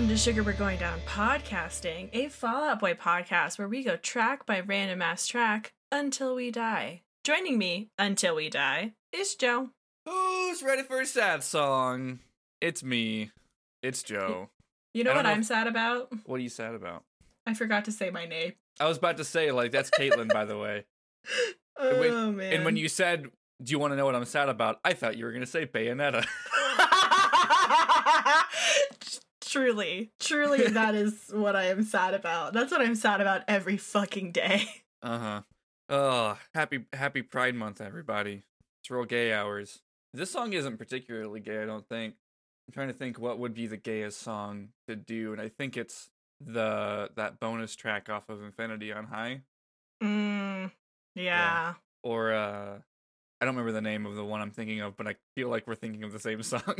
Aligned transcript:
Welcome 0.00 0.16
to 0.16 0.22
Sugar 0.22 0.42
We're 0.42 0.54
Going 0.54 0.78
Down 0.78 0.98
Podcasting, 1.06 2.08
a 2.14 2.28
Fall 2.28 2.64
Out 2.64 2.80
Boy 2.80 2.94
podcast 2.94 3.58
where 3.58 3.68
we 3.68 3.84
go 3.84 3.96
track 3.96 4.46
by 4.46 4.60
random 4.60 5.02
ass 5.02 5.26
track 5.26 5.74
until 5.92 6.34
we 6.34 6.50
die. 6.50 7.02
Joining 7.22 7.58
me 7.58 7.90
until 7.98 8.34
we 8.34 8.48
die 8.48 8.94
is 9.12 9.34
Joe. 9.34 9.68
Who's 10.06 10.62
ready 10.62 10.84
for 10.84 11.02
a 11.02 11.06
sad 11.06 11.42
song? 11.42 12.20
It's 12.62 12.82
me. 12.82 13.30
It's 13.82 14.02
Joe. 14.02 14.48
You 14.94 15.04
know 15.04 15.10
I 15.10 15.14
don't 15.16 15.24
what 15.24 15.28
know 15.28 15.34
I'm 15.34 15.40
if- 15.40 15.46
sad 15.46 15.66
about? 15.66 16.08
What 16.24 16.36
are 16.36 16.42
you 16.42 16.48
sad 16.48 16.74
about? 16.74 17.04
I 17.46 17.52
forgot 17.52 17.84
to 17.84 17.92
say 17.92 18.08
my 18.08 18.24
name. 18.24 18.54
I 18.80 18.88
was 18.88 18.96
about 18.96 19.18
to 19.18 19.24
say, 19.24 19.52
like, 19.52 19.70
that's 19.70 19.90
Caitlin, 19.90 20.32
by 20.32 20.46
the 20.46 20.56
way. 20.56 20.86
Oh 21.82 22.30
man. 22.32 22.52
And 22.54 22.64
when 22.64 22.76
you 22.76 22.88
said, 22.88 23.26
Do 23.62 23.70
you 23.72 23.78
want 23.78 23.92
to 23.92 23.96
know 23.96 24.06
what 24.06 24.14
I'm 24.14 24.24
sad 24.24 24.48
about? 24.48 24.80
I 24.82 24.94
thought 24.94 25.18
you 25.18 25.26
were 25.26 25.30
going 25.30 25.40
to 25.42 25.46
say 25.46 25.66
Bayonetta. 25.66 26.26
truly, 29.50 30.12
truly, 30.20 30.68
that 30.68 30.94
is 30.94 31.30
what 31.32 31.56
I 31.56 31.66
am 31.66 31.82
sad 31.82 32.14
about. 32.14 32.52
That's 32.52 32.70
what 32.70 32.80
I'm 32.80 32.94
sad 32.94 33.20
about 33.20 33.42
every 33.48 33.76
fucking 33.76 34.32
day. 34.32 34.68
Uh 35.02 35.18
huh. 35.18 35.42
Oh, 35.88 36.38
happy 36.54 36.84
happy 36.92 37.22
Pride 37.22 37.54
Month, 37.54 37.80
everybody. 37.80 38.42
It's 38.82 38.90
real 38.90 39.06
gay 39.06 39.32
hours. 39.32 39.80
This 40.12 40.30
song 40.30 40.52
isn't 40.52 40.76
particularly 40.76 41.40
gay, 41.40 41.62
I 41.62 41.64
don't 41.66 41.88
think. 41.88 42.16
I'm 42.68 42.74
trying 42.74 42.88
to 42.88 42.94
think 42.94 43.18
what 43.18 43.38
would 43.38 43.54
be 43.54 43.66
the 43.66 43.76
gayest 43.76 44.20
song 44.20 44.68
to 44.88 44.94
do, 44.94 45.32
and 45.32 45.40
I 45.40 45.48
think 45.48 45.76
it's 45.76 46.10
the 46.38 47.10
that 47.16 47.40
bonus 47.40 47.74
track 47.76 48.08
off 48.08 48.28
of 48.28 48.42
Infinity 48.42 48.92
on 48.92 49.06
High. 49.06 49.40
Mm, 50.02 50.70
yeah. 51.14 51.74
or 52.02 52.32
uh 52.32 52.78
I 53.40 53.44
don't 53.46 53.54
remember 53.54 53.72
the 53.72 53.80
name 53.80 54.04
of 54.04 54.16
the 54.16 54.24
one 54.24 54.42
I'm 54.42 54.50
thinking 54.50 54.80
of, 54.82 54.96
but 54.98 55.06
I 55.08 55.16
feel 55.34 55.48
like 55.48 55.66
we're 55.66 55.74
thinking 55.74 56.04
of 56.04 56.12
the 56.12 56.20
same 56.20 56.42
song 56.44 56.76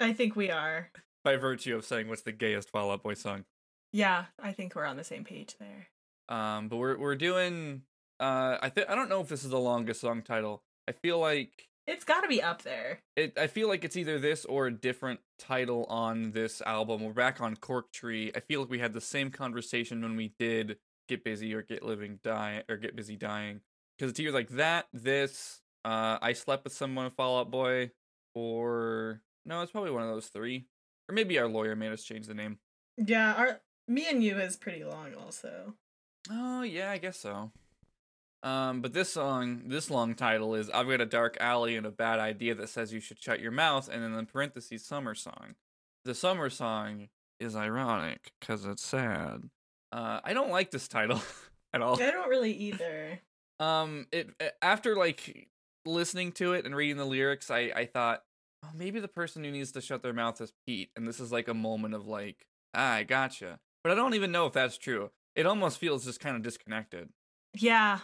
I 0.00 0.12
think 0.12 0.36
we 0.36 0.50
are. 0.50 0.90
By 1.24 1.36
virtue 1.36 1.74
of 1.76 1.84
saying 1.84 2.08
what's 2.08 2.22
the 2.22 2.32
gayest 2.32 2.70
Fall 2.70 2.90
Out 2.92 3.02
Boy 3.02 3.14
song. 3.14 3.44
Yeah, 3.92 4.26
I 4.42 4.52
think 4.52 4.74
we're 4.74 4.84
on 4.84 4.96
the 4.96 5.04
same 5.04 5.24
page 5.24 5.54
there. 5.58 5.88
Um, 6.28 6.68
but 6.68 6.76
we're 6.76 6.96
we're 6.98 7.16
doing 7.16 7.82
uh 8.20 8.58
I 8.62 8.68
think 8.68 8.88
I 8.88 8.94
don't 8.94 9.08
know 9.08 9.20
if 9.20 9.28
this 9.28 9.44
is 9.44 9.50
the 9.50 9.58
longest 9.58 10.00
song 10.00 10.22
title. 10.22 10.62
I 10.88 10.92
feel 10.92 11.18
like 11.18 11.68
It's 11.86 12.04
got 12.04 12.20
to 12.22 12.28
be 12.28 12.42
up 12.42 12.62
there. 12.62 13.00
it 13.16 13.36
I 13.38 13.46
feel 13.46 13.68
like 13.68 13.84
it's 13.84 13.96
either 13.96 14.18
this 14.18 14.44
or 14.44 14.66
a 14.66 14.72
different 14.72 15.20
title 15.38 15.84
on 15.88 16.32
this 16.32 16.60
album. 16.62 17.02
We're 17.04 17.12
back 17.12 17.40
on 17.40 17.56
Cork 17.56 17.92
Tree. 17.92 18.30
I 18.34 18.40
feel 18.40 18.60
like 18.60 18.70
we 18.70 18.78
had 18.78 18.92
the 18.92 19.00
same 19.00 19.30
conversation 19.30 20.00
when 20.02 20.16
we 20.16 20.32
did 20.38 20.78
Get 21.08 21.24
Busy 21.24 21.54
or 21.54 21.62
Get 21.62 21.82
Living 21.82 22.20
Die 22.22 22.62
or 22.68 22.76
Get 22.76 22.96
Busy 22.96 23.16
Dying. 23.16 23.60
Because 23.98 24.10
it's 24.10 24.20
either 24.20 24.32
like 24.32 24.48
that, 24.50 24.86
this, 24.92 25.60
uh 25.84 26.18
I 26.22 26.32
slept 26.32 26.64
with 26.64 26.72
someone 26.72 27.10
Fall 27.10 27.40
Out 27.40 27.50
Boy, 27.50 27.90
or 28.34 29.20
no, 29.44 29.60
it's 29.62 29.72
probably 29.72 29.90
one 29.90 30.02
of 30.02 30.08
those 30.08 30.26
three. 30.28 30.66
Or 31.08 31.14
maybe 31.14 31.38
our 31.38 31.48
lawyer 31.48 31.76
made 31.76 31.92
us 31.92 32.04
change 32.04 32.26
the 32.26 32.34
name. 32.34 32.58
Yeah, 32.96 33.34
our 33.34 33.60
me 33.86 34.08
and 34.08 34.22
you 34.22 34.38
is 34.38 34.56
pretty 34.56 34.84
long 34.84 35.14
also. 35.14 35.74
Oh 36.30 36.62
yeah, 36.62 36.90
I 36.90 36.98
guess 36.98 37.18
so. 37.18 37.52
Um, 38.42 38.82
but 38.82 38.92
this 38.92 39.10
song, 39.10 39.62
this 39.66 39.90
long 39.90 40.14
title 40.14 40.54
is 40.54 40.70
"I've 40.70 40.88
got 40.88 41.00
a 41.00 41.06
dark 41.06 41.36
alley 41.40 41.76
and 41.76 41.86
a 41.86 41.90
bad 41.90 42.20
idea 42.20 42.54
that 42.54 42.68
says 42.68 42.92
you 42.92 43.00
should 43.00 43.20
shut 43.20 43.40
your 43.40 43.52
mouth," 43.52 43.88
and 43.88 44.02
then 44.02 44.14
in 44.14 44.26
parentheses, 44.26 44.84
"summer 44.84 45.14
song." 45.14 45.54
The 46.04 46.14
summer 46.14 46.50
song 46.50 47.08
is 47.40 47.56
ironic 47.56 48.32
because 48.38 48.64
it's 48.66 48.84
sad. 48.84 49.48
Uh, 49.92 50.20
I 50.22 50.34
don't 50.34 50.50
like 50.50 50.70
this 50.70 50.88
title 50.88 51.22
at 51.72 51.80
all. 51.80 51.94
I 52.00 52.10
don't 52.10 52.28
really 52.28 52.52
either. 52.52 53.20
Um, 53.60 54.06
it 54.12 54.30
after 54.60 54.96
like 54.96 55.48
listening 55.86 56.32
to 56.32 56.52
it 56.52 56.66
and 56.66 56.74
reading 56.74 56.96
the 56.96 57.04
lyrics, 57.04 57.50
I 57.50 57.72
I 57.74 57.86
thought, 57.86 58.22
maybe 58.74 59.00
the 59.00 59.08
person 59.08 59.44
who 59.44 59.50
needs 59.50 59.72
to 59.72 59.80
shut 59.80 60.02
their 60.02 60.12
mouth 60.12 60.40
is 60.40 60.52
Pete, 60.66 60.90
and 60.96 61.06
this 61.06 61.20
is 61.20 61.32
like 61.32 61.48
a 61.48 61.54
moment 61.54 61.94
of 61.94 62.06
like, 62.06 62.46
ah, 62.74 62.94
I 62.94 63.02
gotcha. 63.02 63.58
But 63.82 63.92
I 63.92 63.94
don't 63.94 64.14
even 64.14 64.32
know 64.32 64.46
if 64.46 64.52
that's 64.52 64.78
true. 64.78 65.10
It 65.34 65.46
almost 65.46 65.78
feels 65.78 66.04
just 66.04 66.20
kind 66.20 66.36
of 66.36 66.42
disconnected. 66.42 67.10
Yeah, 67.54 67.98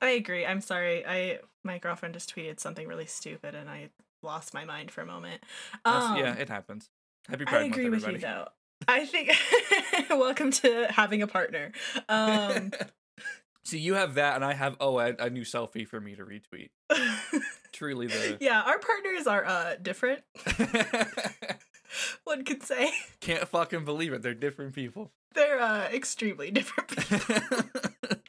I 0.00 0.10
agree. 0.10 0.44
I'm 0.44 0.60
sorry. 0.60 1.06
I 1.06 1.40
my 1.64 1.78
girlfriend 1.78 2.14
just 2.14 2.34
tweeted 2.34 2.60
something 2.60 2.86
really 2.88 3.06
stupid, 3.06 3.54
and 3.54 3.68
I 3.68 3.90
lost 4.22 4.54
my 4.54 4.64
mind 4.64 4.90
for 4.90 5.00
a 5.00 5.06
moment. 5.06 5.42
Um, 5.84 6.16
yeah, 6.16 6.34
it 6.34 6.48
happens. 6.48 6.90
Happy 7.28 7.44
Pride 7.44 7.62
I 7.62 7.64
agree 7.66 7.88
Month, 7.88 8.04
with 8.04 8.12
you 8.12 8.18
though. 8.18 8.48
I 8.88 9.06
think 9.06 9.30
welcome 10.10 10.50
to 10.50 10.86
having 10.90 11.22
a 11.22 11.26
partner. 11.26 11.72
Um, 12.08 12.72
See, 13.64 13.78
you 13.78 13.94
have 13.94 14.14
that, 14.14 14.34
and 14.34 14.44
I 14.44 14.54
have 14.54 14.76
oh, 14.80 14.98
a, 14.98 15.14
a 15.18 15.30
new 15.30 15.42
selfie 15.42 15.86
for 15.86 16.00
me 16.00 16.16
to 16.16 16.24
retweet. 16.24 16.70
Truly 17.72 18.06
the 18.06 18.36
yeah, 18.40 18.62
our 18.62 18.78
partners 18.78 19.26
are 19.26 19.44
uh 19.44 19.74
different. 19.80 20.22
One 22.24 22.44
could 22.44 22.62
say 22.62 22.90
can't 23.20 23.46
fucking 23.48 23.84
believe 23.84 24.12
it. 24.12 24.22
They're 24.22 24.34
different 24.34 24.74
people. 24.74 25.12
they're 25.34 25.60
uh 25.60 25.88
extremely 25.92 26.50
different. 26.50 26.88
people. 26.96 28.20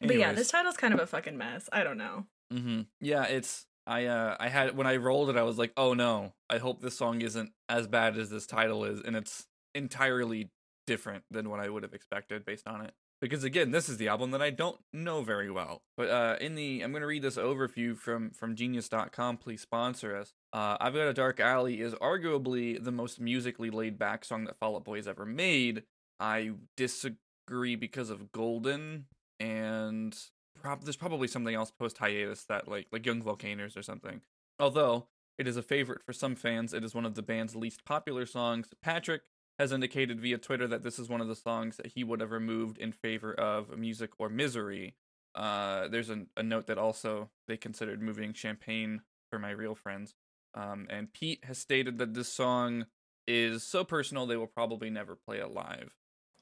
But 0.00 0.16
yeah, 0.16 0.32
this 0.32 0.50
title's 0.50 0.76
kind 0.76 0.94
of 0.94 1.00
a 1.00 1.06
fucking 1.06 1.36
mess. 1.36 1.68
I 1.72 1.82
don't 1.82 1.98
know. 1.98 2.26
mm-hmm. 2.52 2.82
Yeah, 3.00 3.24
it's 3.24 3.66
I 3.86 4.06
uh 4.06 4.36
I 4.38 4.48
had 4.48 4.76
when 4.76 4.86
I 4.86 4.96
rolled 4.96 5.30
it, 5.30 5.36
I 5.36 5.42
was 5.42 5.58
like, 5.58 5.72
oh 5.76 5.94
no, 5.94 6.34
I 6.48 6.58
hope 6.58 6.80
this 6.80 6.96
song 6.96 7.20
isn't 7.20 7.52
as 7.68 7.86
bad 7.86 8.16
as 8.16 8.30
this 8.30 8.46
title 8.46 8.84
is, 8.84 9.00
and 9.00 9.16
it's 9.16 9.46
entirely 9.74 10.50
different 10.86 11.24
than 11.30 11.50
what 11.50 11.60
I 11.60 11.68
would 11.68 11.82
have 11.82 11.94
expected 11.94 12.44
based 12.44 12.66
on 12.68 12.82
it. 12.82 12.92
Because 13.20 13.42
again, 13.42 13.72
this 13.72 13.88
is 13.88 13.96
the 13.96 14.08
album 14.08 14.30
that 14.30 14.42
I 14.42 14.50
don't 14.50 14.78
know 14.92 15.22
very 15.22 15.50
well. 15.50 15.82
But 15.96 16.08
uh 16.08 16.36
in 16.40 16.54
the 16.54 16.82
I'm 16.82 16.92
gonna 16.92 17.06
read 17.06 17.22
this 17.22 17.36
overview 17.36 17.96
from 17.96 18.30
from 18.30 18.54
genius.com, 18.54 19.38
please 19.38 19.60
sponsor 19.60 20.16
us. 20.16 20.32
Uh 20.52 20.76
I've 20.80 20.94
got 20.94 21.08
a 21.08 21.14
dark 21.14 21.40
alley 21.40 21.80
is 21.80 21.94
arguably 21.94 22.82
the 22.82 22.92
most 22.92 23.20
musically 23.20 23.70
laid 23.70 23.98
back 23.98 24.24
song 24.24 24.44
that 24.44 24.58
Fall 24.58 24.76
Out 24.76 24.84
Boy 24.84 24.96
has 24.96 25.08
ever 25.08 25.26
made. 25.26 25.82
I 26.20 26.52
disagree 26.76 27.76
because 27.76 28.10
of 28.10 28.32
Golden 28.32 29.06
and 29.40 30.16
prob- 30.60 30.84
there's 30.84 30.96
probably 30.96 31.28
something 31.28 31.54
else 31.54 31.70
post 31.70 31.98
hiatus 31.98 32.44
that 32.44 32.68
like 32.68 32.86
like 32.92 33.06
Young 33.06 33.22
Volcanoes 33.22 33.76
or 33.76 33.82
something. 33.82 34.20
Although 34.60 35.06
it 35.38 35.46
is 35.46 35.56
a 35.56 35.62
favorite 35.62 36.02
for 36.04 36.12
some 36.12 36.34
fans, 36.34 36.74
it 36.74 36.84
is 36.84 36.94
one 36.94 37.06
of 37.06 37.14
the 37.14 37.22
band's 37.22 37.54
least 37.54 37.84
popular 37.84 38.26
songs. 38.26 38.68
Patrick 38.82 39.22
has 39.58 39.72
indicated 39.72 40.20
via 40.20 40.38
Twitter 40.38 40.68
that 40.68 40.82
this 40.82 40.98
is 40.98 41.08
one 41.08 41.20
of 41.20 41.28
the 41.28 41.34
songs 41.34 41.76
that 41.76 41.88
he 41.88 42.04
would 42.04 42.20
have 42.20 42.30
removed 42.30 42.78
in 42.78 42.92
favor 42.92 43.32
of 43.34 43.76
Music 43.76 44.10
or 44.18 44.28
Misery. 44.28 44.94
Uh, 45.34 45.88
there's 45.88 46.10
a, 46.10 46.26
a 46.36 46.42
note 46.42 46.66
that 46.66 46.78
also 46.78 47.28
they 47.46 47.56
considered 47.56 48.00
moving 48.00 48.32
Champagne 48.32 49.02
for 49.30 49.38
my 49.38 49.50
real 49.50 49.74
friends. 49.74 50.14
Um, 50.54 50.86
and 50.90 51.12
Pete 51.12 51.44
has 51.44 51.58
stated 51.58 51.98
that 51.98 52.14
this 52.14 52.32
song 52.32 52.86
is 53.26 53.62
so 53.62 53.84
personal 53.84 54.26
they 54.26 54.36
will 54.36 54.46
probably 54.46 54.90
never 54.90 55.14
play 55.14 55.38
it 55.38 55.52
live. 55.52 55.94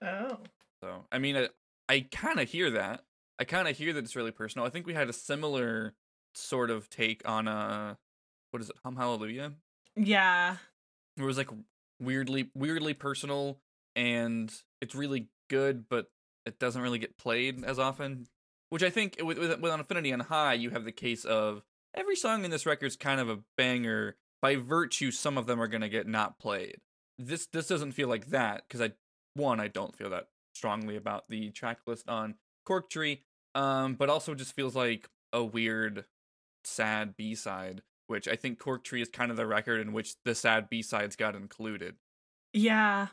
Oh. 0.03 0.39
So 0.83 1.05
I 1.11 1.19
mean, 1.19 1.37
I, 1.37 1.49
I 1.89 2.07
kind 2.11 2.39
of 2.39 2.49
hear 2.49 2.71
that. 2.71 3.03
I 3.39 3.45
kind 3.45 3.69
of 3.69 3.77
hear 3.77 3.93
that 3.93 4.05
it's 4.05 4.17
really 4.17 4.31
personal. 4.31 4.67
I 4.67 4.71
think 4.71 4.87
we 4.87 4.95
had 4.95 5.09
a 5.09 5.13
similar 5.13 5.95
sort 6.35 6.71
of 6.71 6.89
take 6.89 7.27
on 7.29 7.49
uh, 7.49 7.95
what 8.51 8.63
is 8.63 8.71
it, 8.71 8.77
Hum 8.85 8.97
Hallelujah? 8.97 9.53
Yeah. 9.97 10.57
It 11.17 11.23
was 11.23 11.39
like 11.39 11.51
weirdly, 12.01 12.51
weirdly 12.55 12.95
personal, 12.95 13.61
and 13.95 14.53
it's 14.81 14.95
really 14.95 15.29
good, 15.49 15.89
but 15.89 16.07
it 16.45 16.59
doesn't 16.59 16.83
really 16.83 16.99
get 16.99 17.19
played 17.19 17.65
as 17.65 17.79
often. 17.79 18.27
Which 18.71 18.83
I 18.83 18.91
think 18.91 19.17
with 19.23 19.39
with, 19.39 19.61
with 19.61 19.73
on 19.73 19.81
Infinity 19.81 20.13
on 20.13 20.21
High, 20.21 20.55
you 20.55 20.71
have 20.71 20.85
the 20.85 20.93
case 20.93 21.25
of 21.25 21.63
every 21.95 22.17
song 22.17 22.45
in 22.45 22.51
this 22.51 22.67
record 22.67 22.87
is 22.87 22.97
kind 22.97 23.21
of 23.21 23.29
a 23.29 23.39
banger. 23.57 24.17
By 24.43 24.57
virtue, 24.57 25.11
some 25.11 25.39
of 25.39 25.47
them 25.47 25.61
are 25.61 25.69
gonna 25.69 25.89
get 25.89 26.07
not 26.07 26.39
played. 26.39 26.79
This 27.19 27.47
this 27.47 27.69
doesn't 27.69 27.93
feel 27.93 28.09
like 28.09 28.27
that 28.27 28.65
because 28.67 28.81
I 28.81 28.93
one 29.35 29.61
I 29.61 29.69
don't 29.69 29.97
feel 29.97 30.11
that 30.11 30.29
strongly 30.55 30.97
about 30.97 31.29
the 31.29 31.51
track 31.51 31.79
list 31.87 32.09
on 32.09 32.35
Cork 32.65 32.91
Tree, 32.91 33.23
um, 33.55 33.95
but 33.95 34.11
also 34.11 34.35
just 34.35 34.55
feels 34.55 34.75
like 34.75 35.09
a 35.33 35.45
weird, 35.45 36.05
sad 36.65 37.17
B 37.17 37.35
side. 37.35 37.83
Which 38.09 38.29
I 38.29 38.37
think 38.37 38.59
Cork 38.59 38.85
Tree 38.85 39.03
is 39.03 39.09
kind 39.09 39.31
of 39.31 39.37
the 39.37 39.47
record 39.47 39.81
in 39.81 39.93
which 39.93 40.15
the 40.25 40.35
sad 40.35 40.69
B 40.69 40.83
sides 40.83 41.17
got 41.17 41.35
included. 41.35 41.97
Yeah. 42.53 43.09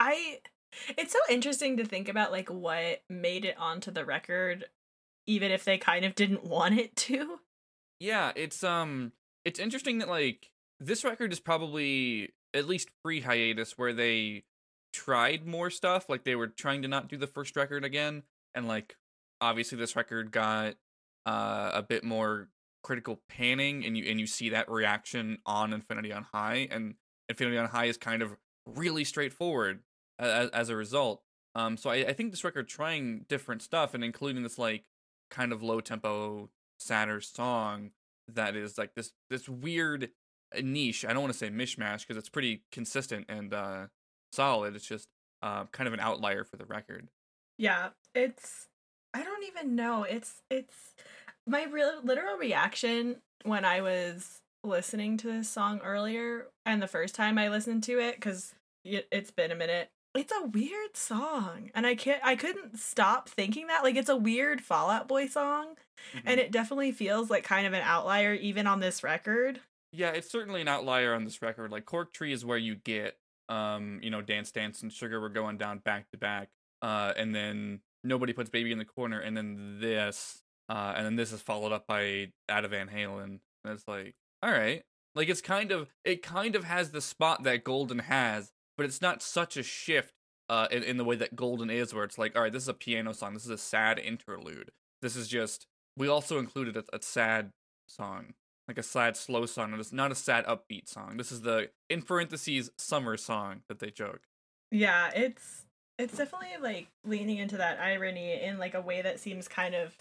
I 0.00 0.40
it's 0.96 1.12
so 1.12 1.18
interesting 1.30 1.76
to 1.78 1.84
think 1.84 2.08
about 2.08 2.30
like 2.32 2.48
what 2.50 3.02
made 3.08 3.44
it 3.44 3.56
onto 3.58 3.90
the 3.90 4.04
record 4.04 4.66
even 5.26 5.50
if 5.50 5.64
they 5.64 5.78
kind 5.78 6.04
of 6.04 6.14
didn't 6.14 6.44
want 6.44 6.78
it 6.78 6.94
to. 6.96 7.38
Yeah, 8.00 8.32
it's 8.36 8.62
um 8.62 9.12
it's 9.44 9.58
interesting 9.58 9.98
that 9.98 10.08
like 10.08 10.50
this 10.80 11.04
record 11.04 11.32
is 11.32 11.40
probably 11.40 12.30
at 12.54 12.66
least 12.66 12.90
pre 13.02 13.20
hiatus 13.20 13.76
where 13.76 13.92
they 13.92 14.44
tried 14.92 15.46
more 15.46 15.70
stuff, 15.70 16.08
like 16.08 16.24
they 16.24 16.36
were 16.36 16.46
trying 16.46 16.82
to 16.82 16.88
not 16.88 17.08
do 17.08 17.16
the 17.16 17.26
first 17.26 17.56
record 17.56 17.84
again 17.84 18.22
and 18.54 18.68
like 18.68 18.96
obviously 19.40 19.78
this 19.78 19.96
record 19.96 20.30
got 20.30 20.74
uh 21.26 21.70
a 21.74 21.82
bit 21.82 22.04
more 22.04 22.48
critical 22.82 23.20
panning 23.28 23.84
and 23.84 23.96
you 23.96 24.04
and 24.08 24.20
you 24.20 24.26
see 24.26 24.50
that 24.50 24.70
reaction 24.70 25.38
on 25.46 25.72
Infinity 25.72 26.12
on 26.12 26.26
High 26.32 26.68
and 26.70 26.94
Infinity 27.28 27.58
on 27.58 27.68
High 27.68 27.86
is 27.86 27.96
kind 27.96 28.22
of 28.22 28.36
really 28.66 29.04
straightforward 29.04 29.80
as, 30.18 30.50
as 30.50 30.68
a 30.68 30.76
result. 30.76 31.22
Um 31.54 31.76
so 31.76 31.90
I, 31.90 31.96
I 31.96 32.12
think 32.12 32.30
this 32.30 32.44
record 32.44 32.68
trying 32.68 33.24
different 33.28 33.62
stuff 33.62 33.94
and 33.94 34.04
including 34.04 34.42
this 34.42 34.58
like 34.58 34.84
kind 35.30 35.52
of 35.52 35.62
low 35.62 35.80
tempo 35.80 36.50
sadder 36.78 37.20
song 37.20 37.90
that 38.28 38.54
is 38.54 38.78
like 38.78 38.94
this 38.94 39.12
this 39.30 39.48
weird 39.48 40.10
uh, 40.56 40.60
niche. 40.62 41.04
I 41.04 41.12
don't 41.12 41.22
want 41.22 41.32
to 41.32 41.38
say 41.38 41.50
mishmash 41.50 42.06
because 42.06 42.16
it's 42.16 42.28
pretty 42.28 42.62
consistent 42.70 43.26
and 43.28 43.52
uh 43.52 43.86
solid. 44.32 44.76
It's 44.76 44.86
just 44.86 45.08
uh, 45.42 45.64
kind 45.66 45.86
of 45.86 45.94
an 45.94 46.00
outlier 46.00 46.44
for 46.44 46.56
the 46.56 46.64
record. 46.64 47.08
Yeah, 47.58 47.90
it's 48.14 48.68
I 49.14 49.22
don't 49.22 49.44
even 49.44 49.74
know. 49.74 50.04
It's 50.04 50.42
it's 50.50 50.94
my 51.48 51.64
real 51.64 52.00
literal 52.02 52.36
reaction 52.36 53.16
when 53.44 53.64
I 53.64 53.80
was 53.80 54.38
listening 54.64 55.16
to 55.18 55.28
this 55.28 55.48
song 55.48 55.80
earlier 55.84 56.46
and 56.66 56.82
the 56.82 56.88
first 56.88 57.14
time 57.14 57.38
I 57.38 57.48
listened 57.48 57.84
to 57.84 57.98
it 57.98 58.20
cuz 58.20 58.54
it's 58.84 59.30
been 59.30 59.50
a 59.50 59.56
minute. 59.56 59.90
It's 60.14 60.32
a 60.32 60.46
weird 60.46 60.96
song 60.96 61.70
and 61.74 61.86
I 61.86 61.94
can't 61.94 62.24
I 62.24 62.36
couldn't 62.36 62.78
stop 62.78 63.28
thinking 63.28 63.68
that 63.68 63.82
like 63.82 63.96
it's 63.96 64.08
a 64.08 64.16
weird 64.16 64.60
Fall 64.60 64.90
Out 64.90 65.08
Boy 65.08 65.26
song 65.26 65.76
mm-hmm. 66.14 66.28
and 66.28 66.40
it 66.40 66.50
definitely 66.50 66.92
feels 66.92 67.30
like 67.30 67.44
kind 67.44 67.66
of 67.66 67.72
an 67.72 67.82
outlier 67.82 68.34
even 68.34 68.66
on 68.66 68.80
this 68.80 69.02
record. 69.02 69.60
Yeah, 69.92 70.10
it's 70.10 70.30
certainly 70.30 70.60
an 70.60 70.68
outlier 70.68 71.14
on 71.14 71.24
this 71.24 71.40
record. 71.40 71.70
Like 71.70 71.86
Cork 71.86 72.12
Tree 72.12 72.32
is 72.32 72.44
where 72.44 72.58
you 72.58 72.74
get 72.74 73.16
um, 73.48 74.00
you 74.02 74.10
know, 74.10 74.20
Dance 74.20 74.52
Dance 74.52 74.82
and 74.82 74.92
Sugar 74.92 75.20
were 75.20 75.28
going 75.28 75.56
down 75.58 75.78
back 75.78 76.10
to 76.10 76.18
back. 76.18 76.48
Uh, 76.82 77.12
and 77.16 77.34
then 77.34 77.80
nobody 78.04 78.32
puts 78.32 78.50
Baby 78.50 78.72
in 78.72 78.78
the 78.78 78.84
corner, 78.84 79.18
and 79.18 79.36
then 79.36 79.78
this, 79.80 80.42
uh, 80.68 80.94
and 80.96 81.06
then 81.06 81.16
this 81.16 81.32
is 81.32 81.40
followed 81.40 81.72
up 81.72 81.86
by 81.86 82.30
of 82.48 82.70
Van 82.70 82.88
Halen. 82.88 83.40
And 83.64 83.72
it's 83.74 83.88
like, 83.88 84.14
all 84.42 84.50
right, 84.50 84.82
like 85.14 85.28
it's 85.28 85.40
kind 85.40 85.72
of 85.72 85.88
it 86.04 86.22
kind 86.22 86.54
of 86.54 86.64
has 86.64 86.90
the 86.90 87.00
spot 87.00 87.42
that 87.44 87.64
Golden 87.64 88.00
has, 88.00 88.52
but 88.76 88.86
it's 88.86 89.02
not 89.02 89.22
such 89.22 89.56
a 89.56 89.62
shift 89.62 90.14
uh, 90.48 90.68
in, 90.70 90.82
in 90.82 90.96
the 90.96 91.04
way 91.04 91.16
that 91.16 91.36
Golden 91.36 91.70
is, 91.70 91.92
where 91.92 92.04
it's 92.04 92.18
like, 92.18 92.36
all 92.36 92.42
right, 92.42 92.52
this 92.52 92.62
is 92.62 92.68
a 92.68 92.74
piano 92.74 93.12
song, 93.12 93.34
this 93.34 93.44
is 93.44 93.50
a 93.50 93.58
sad 93.58 93.98
interlude. 93.98 94.70
This 95.02 95.16
is 95.16 95.28
just 95.28 95.66
we 95.96 96.08
also 96.08 96.38
included 96.38 96.76
a, 96.76 96.84
a 96.92 97.02
sad 97.02 97.50
song 97.86 98.34
like 98.68 98.78
a 98.78 98.82
sad 98.82 99.16
slow 99.16 99.46
song 99.46 99.72
and 99.72 99.80
it's 99.80 99.92
not 99.92 100.12
a 100.12 100.14
sad 100.14 100.44
upbeat 100.46 100.86
song 100.86 101.16
this 101.16 101.32
is 101.32 101.40
the 101.40 101.70
in 101.88 102.02
parentheses 102.02 102.70
summer 102.76 103.16
song 103.16 103.62
that 103.68 103.78
they 103.78 103.90
joke 103.90 104.20
yeah 104.70 105.10
it's 105.14 105.64
it's 105.98 106.16
definitely 106.18 106.48
like 106.60 106.88
leaning 107.04 107.38
into 107.38 107.56
that 107.56 107.80
irony 107.80 108.40
in 108.40 108.58
like 108.58 108.74
a 108.74 108.80
way 108.80 109.00
that 109.00 109.18
seems 109.18 109.48
kind 109.48 109.74
of 109.74 109.96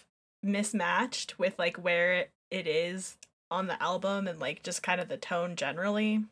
mismatched 0.48 1.38
with 1.38 1.58
like 1.60 1.78
where 1.78 2.28
it 2.50 2.68
is 2.68 3.18
on 3.52 3.68
the 3.68 3.82
album 3.82 4.28
and 4.28 4.40
like 4.40 4.64
just 4.64 4.84
kind 4.84 5.00
of 5.00 5.10
the 5.10 5.18
tone 5.18 5.56
generally 5.56 6.24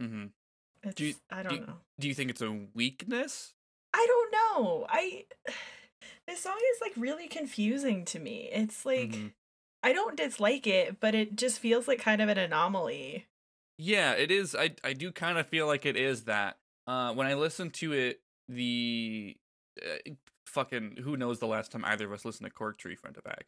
mm-hmm. 0.00 0.26
It's, 0.82 0.94
do 0.94 1.06
you, 1.06 1.14
i 1.30 1.42
don't 1.42 1.50
do 1.50 1.54
you, 1.56 1.66
know 1.66 1.74
do 1.98 2.08
you 2.08 2.14
think 2.14 2.30
it's 2.30 2.40
a 2.40 2.58
weakness 2.74 3.52
i 3.92 4.06
don't 4.06 4.32
know 4.32 4.86
i 4.88 5.24
this 6.26 6.42
song 6.42 6.56
is 6.74 6.80
like 6.80 6.92
really 6.96 7.28
confusing 7.28 8.04
to 8.06 8.18
me 8.18 8.48
it's 8.52 8.86
like 8.86 9.10
mm-hmm. 9.10 9.28
I 9.82 9.92
don't 9.92 10.16
dislike 10.16 10.66
it, 10.66 11.00
but 11.00 11.14
it 11.14 11.36
just 11.36 11.58
feels 11.58 11.88
like 11.88 12.00
kind 12.00 12.20
of 12.20 12.28
an 12.28 12.38
anomaly. 12.38 13.26
Yeah, 13.78 14.12
it 14.12 14.30
is. 14.30 14.54
I 14.54 14.72
I 14.84 14.92
do 14.92 15.10
kind 15.10 15.38
of 15.38 15.46
feel 15.46 15.66
like 15.66 15.86
it 15.86 15.96
is 15.96 16.24
that. 16.24 16.58
Uh, 16.86 17.12
when 17.12 17.26
I 17.26 17.34
listen 17.34 17.70
to 17.70 17.92
it, 17.92 18.20
the 18.48 19.36
uh, 19.82 20.10
fucking 20.46 20.98
who 21.02 21.16
knows 21.16 21.38
the 21.38 21.46
last 21.46 21.72
time 21.72 21.84
either 21.84 22.06
of 22.06 22.12
us 22.12 22.24
listened 22.24 22.46
to 22.46 22.52
Cork 22.52 22.78
Tree 22.78 22.94
front 22.94 23.16
to 23.16 23.22
back. 23.22 23.46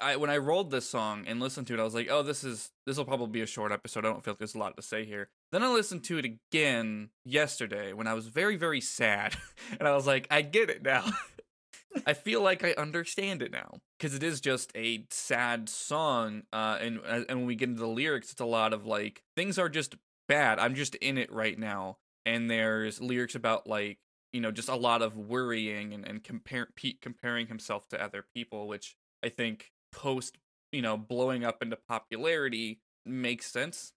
I 0.00 0.16
when 0.16 0.30
I 0.30 0.36
rolled 0.36 0.70
this 0.70 0.88
song 0.88 1.24
and 1.26 1.40
listened 1.40 1.66
to 1.68 1.74
it, 1.74 1.80
I 1.80 1.84
was 1.84 1.94
like, 1.94 2.08
oh, 2.10 2.22
this 2.22 2.44
is 2.44 2.70
this 2.86 2.96
will 2.96 3.04
probably 3.04 3.28
be 3.28 3.40
a 3.40 3.46
short 3.46 3.72
episode. 3.72 4.04
I 4.04 4.10
don't 4.10 4.24
feel 4.24 4.32
like 4.32 4.38
there's 4.38 4.54
a 4.54 4.58
lot 4.58 4.76
to 4.76 4.82
say 4.82 5.04
here. 5.04 5.28
Then 5.52 5.62
I 5.62 5.68
listened 5.68 6.04
to 6.04 6.18
it 6.18 6.24
again 6.24 7.10
yesterday 7.24 7.92
when 7.92 8.06
I 8.06 8.14
was 8.14 8.26
very 8.26 8.56
very 8.56 8.80
sad, 8.80 9.36
and 9.78 9.88
I 9.88 9.94
was 9.94 10.06
like, 10.06 10.26
I 10.30 10.42
get 10.42 10.70
it 10.70 10.82
now. 10.82 11.04
I 12.06 12.12
feel 12.12 12.42
like 12.42 12.64
I 12.64 12.72
understand 12.72 13.42
it 13.42 13.50
now 13.50 13.80
because 13.98 14.14
it 14.14 14.22
is 14.22 14.40
just 14.40 14.70
a 14.74 15.06
sad 15.10 15.68
song. 15.68 16.42
Uh, 16.52 16.78
and 16.80 17.00
uh, 17.06 17.24
and 17.28 17.38
when 17.38 17.46
we 17.46 17.54
get 17.54 17.70
into 17.70 17.80
the 17.80 17.88
lyrics, 17.88 18.32
it's 18.32 18.40
a 18.40 18.46
lot 18.46 18.72
of 18.72 18.86
like 18.86 19.22
things 19.36 19.58
are 19.58 19.68
just 19.68 19.96
bad. 20.28 20.58
I'm 20.58 20.74
just 20.74 20.94
in 20.96 21.18
it 21.18 21.32
right 21.32 21.58
now, 21.58 21.98
and 22.26 22.50
there's 22.50 23.00
lyrics 23.00 23.34
about 23.34 23.66
like 23.66 23.98
you 24.32 24.40
know 24.40 24.50
just 24.50 24.68
a 24.68 24.76
lot 24.76 25.02
of 25.02 25.16
worrying 25.16 25.94
and 25.94 26.06
and 26.06 26.22
compare 26.22 26.68
Pete 26.76 27.00
comparing 27.00 27.46
himself 27.46 27.88
to 27.88 28.02
other 28.02 28.24
people, 28.34 28.68
which 28.68 28.94
I 29.24 29.28
think 29.30 29.72
post 29.92 30.36
you 30.72 30.82
know 30.82 30.96
blowing 30.96 31.44
up 31.44 31.62
into 31.62 31.76
popularity 31.88 32.80
makes 33.06 33.46
sense. 33.46 33.92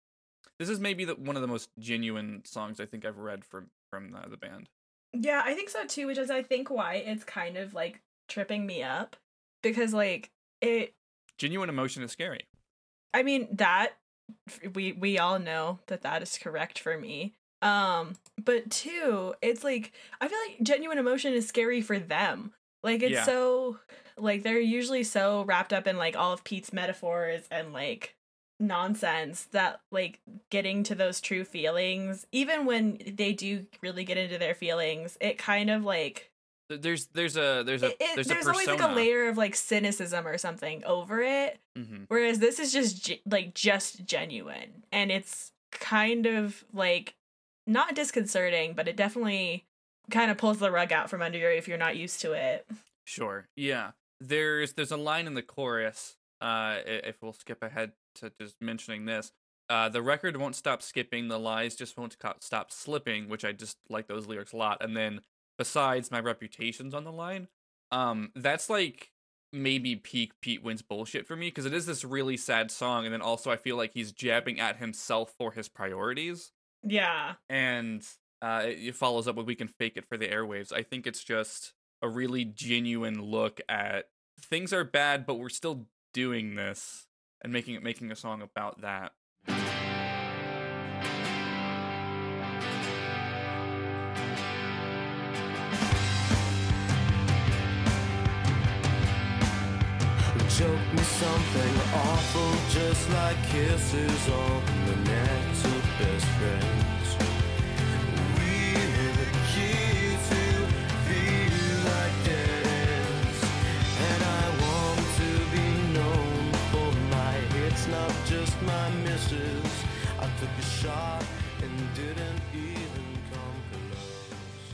This 0.60 0.70
is 0.70 0.80
maybe 0.80 1.06
the, 1.06 1.16
one 1.16 1.36
of 1.36 1.42
the 1.42 1.48
most 1.48 1.70
genuine 1.80 2.44
songs 2.46 2.80
I 2.80 2.86
think 2.86 3.06
I've 3.06 3.18
read 3.18 3.44
from 3.44 3.68
from 3.90 4.16
uh, 4.16 4.28
the 4.30 4.38
band. 4.38 4.70
Yeah, 5.14 5.42
I 5.44 5.54
think 5.54 5.70
so 5.70 5.86
too, 5.86 6.08
which 6.08 6.18
is 6.18 6.32
I 6.32 6.44
think 6.44 6.70
why 6.70 6.96
it's 6.96 7.24
kind 7.24 7.58
of 7.58 7.74
like 7.74 8.02
tripping 8.30 8.66
me 8.66 8.82
up 8.82 9.16
because 9.62 9.94
like 9.94 10.32
it 10.62 10.94
genuine 11.38 11.70
emotion 11.70 12.04
is 12.04 12.12
scary. 12.12 12.48
I 13.14 13.24
mean 13.24 13.48
that 13.54 13.94
we 14.74 14.94
we 14.94 15.20
all 15.20 15.40
know 15.40 15.80
that 15.88 16.04
that 16.04 16.22
is 16.22 16.38
correct 16.38 16.80
for 16.80 16.98
me. 16.98 17.34
Um 17.62 18.14
but 18.44 18.70
two, 18.72 19.34
it's 19.42 19.64
like 19.64 19.92
I 20.22 20.28
feel 20.28 20.40
like 20.48 20.62
genuine 20.64 20.98
emotion 20.98 21.34
is 21.34 21.48
scary 21.48 21.82
for 21.82 22.00
them. 22.00 22.54
Like 22.84 23.04
it's 23.04 23.14
yeah. 23.14 23.26
so 23.26 23.80
like 24.22 24.44
they're 24.44 24.60
usually 24.60 25.04
so 25.04 25.44
wrapped 25.44 25.74
up 25.74 25.88
in 25.88 25.98
like 25.98 26.16
all 26.16 26.34
of 26.34 26.44
Pete's 26.44 26.72
metaphors 26.72 27.44
and 27.52 27.74
like 27.74 28.16
nonsense 28.62 29.46
that 29.52 29.82
like 29.92 30.20
getting 30.52 30.84
to 30.84 30.94
those 30.94 31.20
true 31.20 31.44
feelings 31.44 32.28
even 32.32 32.66
when 32.66 33.00
they 33.18 33.34
do 33.34 33.66
really 33.82 34.04
get 34.04 34.18
into 34.18 34.38
their 34.38 34.54
feelings 34.54 35.18
it 35.20 35.40
kind 35.40 35.72
of 35.72 35.84
like 35.84 36.30
there's 36.70 37.08
there's 37.08 37.36
a 37.36 37.64
there's 37.66 37.82
a 37.82 37.88
it, 37.88 38.16
there's, 38.16 38.28
there's 38.28 38.46
a 38.46 38.52
always 38.52 38.68
like 38.68 38.82
a 38.82 38.88
layer 38.88 39.28
of 39.28 39.36
like 39.36 39.56
cynicism 39.56 40.28
or 40.28 40.38
something 40.38 40.84
over 40.86 41.22
it 41.22 41.60
mm-hmm. 41.78 42.04
whereas 42.08 42.38
this 42.38 42.60
is 42.60 42.72
just 42.72 43.04
ge- 43.04 43.22
like 43.26 43.56
just 43.56 44.06
genuine 44.06 44.84
and 44.92 45.12
it's 45.12 45.52
kind 45.72 46.28
of 46.28 46.64
like 46.72 47.16
not 47.66 47.96
disconcerting 47.96 48.74
but 48.74 48.88
it 48.88 48.96
definitely 48.96 49.66
kind 50.12 50.30
of 50.30 50.38
pulls 50.38 50.60
the 50.60 50.72
rug 50.72 50.92
out 50.92 51.10
from 51.10 51.22
under 51.22 51.38
you 51.38 51.48
if 51.48 51.68
you're 51.68 51.78
not 51.78 51.96
used 51.96 52.22
to 52.22 52.34
it. 52.34 52.68
Sure 53.06 53.48
yeah 53.56 53.92
there's 54.22 54.74
there's 54.74 54.92
a 54.92 54.98
line 54.98 55.28
in 55.28 55.34
the 55.34 55.42
chorus 55.42 56.16
uh 56.40 56.78
if 56.86 57.22
we'll 57.22 57.34
skip 57.34 57.62
ahead 57.64 57.92
to 58.16 58.32
just 58.40 58.56
mentioning 58.62 59.06
this. 59.06 59.32
Uh, 59.70 59.88
the 59.88 60.02
record 60.02 60.36
won't 60.36 60.56
stop 60.56 60.82
skipping. 60.82 61.30
The 61.30 61.40
lies 61.40 61.76
just 61.76 61.98
won't 61.98 62.18
stop 62.42 62.72
slipping, 62.74 63.30
which 63.30 63.46
I 63.46 63.54
just 63.54 63.78
like 63.90 64.08
those 64.08 64.28
lyrics 64.28 64.52
a 64.52 64.58
lot. 64.58 64.84
And 64.84 64.98
then 64.98 65.22
besides, 65.58 66.12
my 66.12 66.20
reputation's 66.20 66.94
on 66.94 67.06
the 67.06 67.12
line. 67.12 67.48
Um, 67.90 68.32
that's 68.36 68.70
like 68.70 69.12
maybe 69.54 69.96
peak 69.96 70.34
Pete 70.42 70.64
Wentz 70.64 70.82
bullshit 70.82 71.26
for 71.26 71.36
me 71.36 71.48
because 71.48 71.66
it 71.66 71.74
is 71.74 71.86
this 71.86 72.04
really 72.04 72.38
sad 72.38 72.72
song, 72.72 73.06
and 73.06 73.14
then 73.14 73.22
also 73.22 73.52
I 73.52 73.58
feel 73.58 73.78
like 73.78 73.94
he's 73.94 74.12
jabbing 74.12 74.60
at 74.60 74.78
himself 74.78 75.34
for 75.38 75.52
his 75.52 75.70
priorities. 75.70 76.52
Yeah, 76.84 77.34
and 77.50 78.06
uh, 78.42 78.64
it 78.66 78.96
follows 78.96 79.28
up 79.28 79.36
with 79.36 79.46
"We 79.46 79.56
Can 79.56 79.68
Fake 79.68 79.96
It" 79.96 80.06
for 80.08 80.18
the 80.18 80.28
airwaves. 80.28 80.74
I 80.74 80.84
think 80.84 81.08
it's 81.08 81.24
just 81.24 81.74
a 82.02 82.10
really 82.10 82.46
genuine 82.46 83.22
look 83.22 83.62
at 83.70 84.06
things 84.42 84.74
are 84.74 84.84
bad, 84.84 85.26
but 85.26 85.36
we're 85.36 85.50
still 85.50 85.88
doing 86.14 86.56
this 86.56 87.08
and 87.42 87.54
making 87.54 87.76
it 87.76 87.84
making 87.84 88.12
a 88.12 88.16
song 88.16 88.42
about 88.42 88.82
that. 88.82 89.14
Joke 100.58 100.94
me 100.94 101.02
something 101.02 101.76
awful, 101.96 102.54
just 102.70 103.10
like 103.12 103.42
kisses 103.50 104.30
on 104.30 104.66
the 104.86 104.96
necks 105.10 105.66
of 105.66 105.84
best 105.98 106.26
friends. 106.26 106.71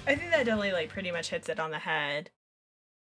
I 0.08 0.16
think 0.16 0.32
that 0.32 0.46
definitely 0.46 0.72
like 0.72 0.88
pretty 0.88 1.12
much 1.12 1.30
hits 1.30 1.50
it 1.50 1.60
on 1.60 1.72
the 1.72 1.80
head. 1.80 2.30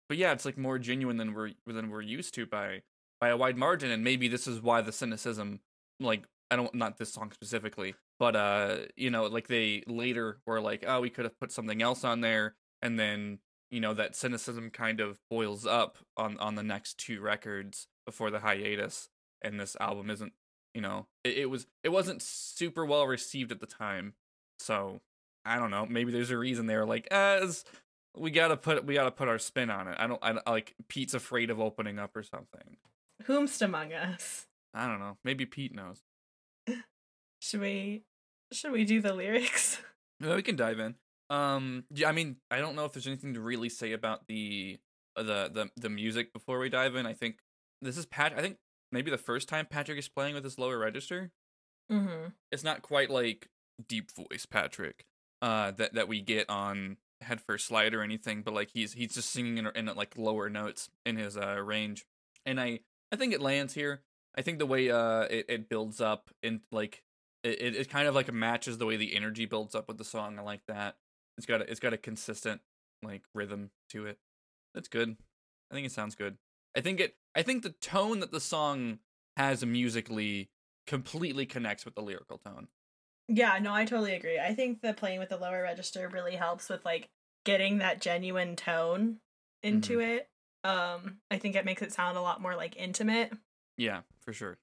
But 0.08 0.18
yeah, 0.18 0.32
it's 0.32 0.44
like 0.44 0.58
more 0.58 0.78
genuine 0.78 1.16
than 1.16 1.32
we're 1.32 1.52
than 1.66 1.90
we're 1.90 2.00
used 2.00 2.34
to 2.34 2.46
by 2.46 2.82
by 3.20 3.28
a 3.28 3.36
wide 3.36 3.56
margin, 3.56 3.92
and 3.92 4.02
maybe 4.02 4.26
this 4.26 4.48
is 4.48 4.60
why 4.60 4.80
the 4.80 4.90
cynicism, 4.90 5.60
like 6.00 6.24
I 6.50 6.56
don't 6.56 6.74
not 6.74 6.98
this 6.98 7.12
song 7.12 7.30
specifically, 7.32 7.94
but 8.18 8.34
uh, 8.34 8.76
you 8.96 9.10
know, 9.10 9.26
like 9.26 9.46
they 9.46 9.84
later 9.86 10.40
were 10.46 10.60
like, 10.60 10.84
oh, 10.86 11.00
we 11.00 11.10
could 11.10 11.24
have 11.24 11.38
put 11.38 11.52
something 11.52 11.82
else 11.82 12.02
on 12.02 12.20
there, 12.20 12.56
and 12.82 12.98
then 12.98 13.38
you 13.70 13.78
know 13.78 13.94
that 13.94 14.16
cynicism 14.16 14.70
kind 14.70 15.00
of 15.00 15.20
boils 15.30 15.66
up 15.66 15.98
on 16.16 16.36
on 16.38 16.56
the 16.56 16.64
next 16.64 16.98
two 16.98 17.20
records 17.20 17.86
before 18.04 18.30
the 18.30 18.40
hiatus, 18.40 19.08
and 19.42 19.60
this 19.60 19.76
album 19.80 20.10
isn't, 20.10 20.32
you 20.76 20.82
know, 20.82 21.06
it, 21.24 21.38
it 21.38 21.46
was 21.46 21.66
it 21.82 21.88
wasn't 21.88 22.20
super 22.20 22.84
well 22.84 23.06
received 23.06 23.50
at 23.50 23.60
the 23.60 23.66
time, 23.66 24.12
so 24.58 25.00
I 25.42 25.58
don't 25.58 25.70
know. 25.70 25.86
Maybe 25.86 26.12
there's 26.12 26.30
a 26.30 26.36
reason 26.36 26.66
they 26.66 26.76
were 26.76 26.84
like, 26.84 27.08
as 27.10 27.64
we 28.14 28.30
gotta 28.30 28.58
put 28.58 28.84
we 28.84 28.92
gotta 28.92 29.10
put 29.10 29.26
our 29.26 29.38
spin 29.38 29.70
on 29.70 29.88
it. 29.88 29.96
I 29.98 30.06
don't. 30.06 30.22
I 30.22 30.50
like 30.50 30.74
Pete's 30.88 31.14
afraid 31.14 31.48
of 31.48 31.58
opening 31.60 31.98
up 31.98 32.14
or 32.14 32.22
something. 32.22 32.76
Whomst 33.26 33.62
among 33.62 33.94
us? 33.94 34.48
I 34.74 34.86
don't 34.86 35.00
know. 35.00 35.16
Maybe 35.24 35.46
Pete 35.46 35.74
knows. 35.74 36.02
should 37.40 37.62
we? 37.62 38.02
Should 38.52 38.72
we 38.72 38.84
do 38.84 39.00
the 39.00 39.14
lyrics? 39.14 39.80
Yeah, 40.18 40.34
we 40.34 40.40
can 40.40 40.56
dive 40.56 40.80
in. 40.80 40.94
Um, 41.28 41.84
yeah, 41.90 42.08
I 42.08 42.12
mean, 42.12 42.36
I 42.50 42.60
don't 42.60 42.74
know 42.74 42.86
if 42.86 42.92
there's 42.92 43.06
anything 43.06 43.34
to 43.34 43.40
really 43.42 43.68
say 43.68 43.92
about 43.92 44.26
the 44.28 44.78
the 45.14 45.50
the 45.52 45.70
the 45.76 45.90
music 45.90 46.32
before 46.32 46.58
we 46.58 46.70
dive 46.70 46.96
in. 46.96 47.04
I 47.04 47.12
think 47.12 47.36
this 47.82 47.98
is 47.98 48.06
Pat. 48.06 48.32
I 48.34 48.40
think 48.40 48.56
maybe 48.92 49.10
the 49.10 49.18
first 49.18 49.48
time 49.48 49.66
Patrick 49.66 49.98
is 49.98 50.08
playing 50.08 50.34
with 50.34 50.44
his 50.44 50.58
lower 50.58 50.78
register. 50.78 51.30
Mm-hmm. 51.90 52.30
It's 52.50 52.64
not 52.64 52.82
quite 52.82 53.10
like 53.10 53.48
deep 53.86 54.10
voice 54.10 54.46
Patrick 54.46 55.04
uh 55.42 55.70
that 55.72 55.92
that 55.94 56.08
we 56.08 56.22
get 56.22 56.48
on 56.48 56.96
head 57.20 57.40
first 57.42 57.66
slide 57.66 57.92
or 57.92 58.02
anything 58.02 58.40
but 58.40 58.54
like 58.54 58.70
he's 58.72 58.94
he's 58.94 59.14
just 59.14 59.30
singing 59.30 59.58
in, 59.58 59.66
in 59.74 59.94
like 59.94 60.16
lower 60.16 60.48
notes 60.48 60.88
in 61.04 61.16
his 61.16 61.36
uh 61.36 61.60
range. 61.62 62.06
And 62.44 62.60
i 62.60 62.80
i 63.12 63.16
think 63.16 63.32
it 63.32 63.40
lands 63.40 63.74
here. 63.74 64.02
I 64.36 64.42
think 64.42 64.58
the 64.58 64.66
way 64.66 64.90
uh 64.90 65.22
it, 65.22 65.46
it 65.48 65.68
builds 65.68 66.00
up 66.00 66.30
and 66.42 66.60
like 66.72 67.02
it, 67.44 67.76
it 67.76 67.90
kind 67.90 68.08
of 68.08 68.14
like 68.14 68.32
matches 68.32 68.78
the 68.78 68.86
way 68.86 68.96
the 68.96 69.14
energy 69.14 69.46
builds 69.46 69.74
up 69.74 69.86
with 69.86 69.98
the 69.98 70.04
song. 70.04 70.38
I 70.38 70.42
like 70.42 70.62
that. 70.66 70.96
It's 71.38 71.46
got 71.46 71.60
a, 71.60 71.70
it's 71.70 71.80
got 71.80 71.92
a 71.92 71.98
consistent 71.98 72.60
like 73.02 73.22
rhythm 73.34 73.70
to 73.90 74.06
it. 74.06 74.18
That's 74.74 74.88
good. 74.88 75.16
I 75.70 75.74
think 75.74 75.86
it 75.86 75.92
sounds 75.92 76.14
good 76.14 76.38
i 76.76 76.80
think 76.80 77.00
it 77.00 77.16
i 77.34 77.42
think 77.42 77.62
the 77.62 77.70
tone 77.70 78.20
that 78.20 78.30
the 78.30 78.40
song 78.40 78.98
has 79.36 79.64
musically 79.64 80.50
completely 80.86 81.44
connects 81.46 81.84
with 81.84 81.94
the 81.94 82.02
lyrical 82.02 82.38
tone 82.38 82.68
Yeah, 83.28 83.58
no, 83.60 83.74
I 83.74 83.84
totally 83.84 84.14
agree. 84.14 84.38
I 84.38 84.54
think 84.54 84.80
the 84.82 84.94
playing 84.94 85.18
with 85.18 85.30
the 85.30 85.36
lower 85.36 85.62
register 85.62 86.08
really 86.08 86.36
helps 86.36 86.68
with 86.68 86.84
like 86.84 87.08
getting 87.44 87.78
that 87.78 88.00
genuine 88.00 88.54
tone 88.54 89.18
into 89.62 90.00
it. 90.00 90.28
Um, 90.62 91.18
I 91.30 91.38
think 91.38 91.56
it 91.56 91.64
makes 91.64 91.82
it 91.82 91.92
sound 91.92 92.16
a 92.16 92.20
lot 92.20 92.40
more 92.40 92.54
like 92.54 92.76
intimate. 92.76 93.32
Yeah, 93.76 94.02
for 94.20 94.32
sure. 94.32 94.58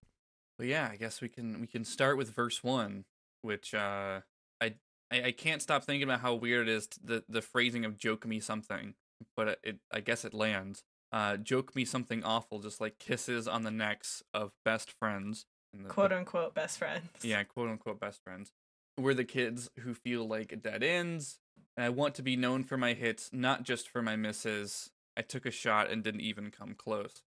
But 0.57 0.67
yeah, 0.67 0.89
I 0.91 0.95
guess 0.95 1.21
we 1.21 1.29
can 1.29 1.59
we 1.61 1.67
can 1.67 1.83
start 1.83 2.17
with 2.17 2.29
verse 2.33 2.63
one, 2.63 3.05
which 3.41 3.73
uh, 3.73 4.21
I, 4.61 4.75
I 5.11 5.23
I 5.25 5.31
can't 5.31 5.61
stop 5.61 5.83
thinking 5.83 6.03
about 6.03 6.21
how 6.21 6.35
weird 6.35 6.67
it 6.67 6.73
is 6.73 6.87
the 7.03 7.23
the 7.27 7.41
phrasing 7.41 7.85
of 7.85 7.97
"joke 7.97 8.25
me 8.25 8.39
something," 8.39 8.95
but 9.35 9.47
it, 9.49 9.59
it 9.63 9.79
I 9.91 9.99
guess 9.99 10.25
it 10.25 10.33
lands. 10.33 10.83
Uh, 11.13 11.37
joke 11.37 11.75
me 11.75 11.85
something 11.85 12.23
awful, 12.23 12.59
just 12.59 12.81
like 12.81 12.97
kisses 12.97 13.47
on 13.47 13.61
the 13.61 13.69
necks 13.71 14.23
of 14.33 14.51
best 14.65 14.91
friends. 14.91 15.45
The- 15.73 15.87
Quote 15.87 16.11
unquote 16.11 16.53
best 16.55 16.79
friends. 16.79 17.07
yeah, 17.23 17.43
quote 17.43 17.69
unquote 17.69 17.99
best 17.99 18.23
friends. 18.23 18.51
We're 18.99 19.13
the 19.13 19.23
kids 19.23 19.69
who 19.79 19.93
feel 19.93 20.27
like 20.27 20.61
dead 20.61 20.81
ends. 20.83 21.39
And 21.77 21.85
I 21.85 21.89
want 21.89 22.15
to 22.15 22.23
be 22.23 22.35
known 22.35 22.63
for 22.63 22.77
my 22.77 22.93
hits, 22.93 23.29
not 23.31 23.63
just 23.63 23.87
for 23.89 24.01
my 24.01 24.15
misses. 24.15 24.89
I 25.15 25.21
took 25.21 25.45
a 25.45 25.51
shot 25.51 25.89
and 25.91 26.03
didn't 26.03 26.21
even 26.21 26.49
come 26.51 26.73
close. 26.75 27.21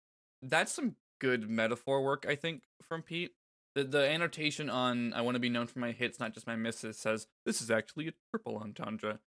That's 0.42 0.72
some 0.74 0.96
good 1.20 1.50
metaphor 1.50 2.02
work, 2.02 2.26
I 2.28 2.36
think, 2.36 2.64
from 2.82 3.02
Pete. 3.02 3.32
The 3.76 3.84
the 3.84 4.08
annotation 4.10 4.70
on 4.70 5.14
I 5.14 5.22
want 5.22 5.36
to 5.36 5.40
be 5.40 5.50
known 5.50 5.68
for 5.68 5.80
my 5.80 5.92
hits, 5.92 6.20
not 6.20 6.34
just 6.34 6.48
my 6.48 6.56
misses, 6.56 6.98
says 6.98 7.28
this 7.46 7.62
is 7.62 7.70
actually 7.72 8.08
a 8.08 8.14
triple 8.32 8.58
entendre. 8.58 9.20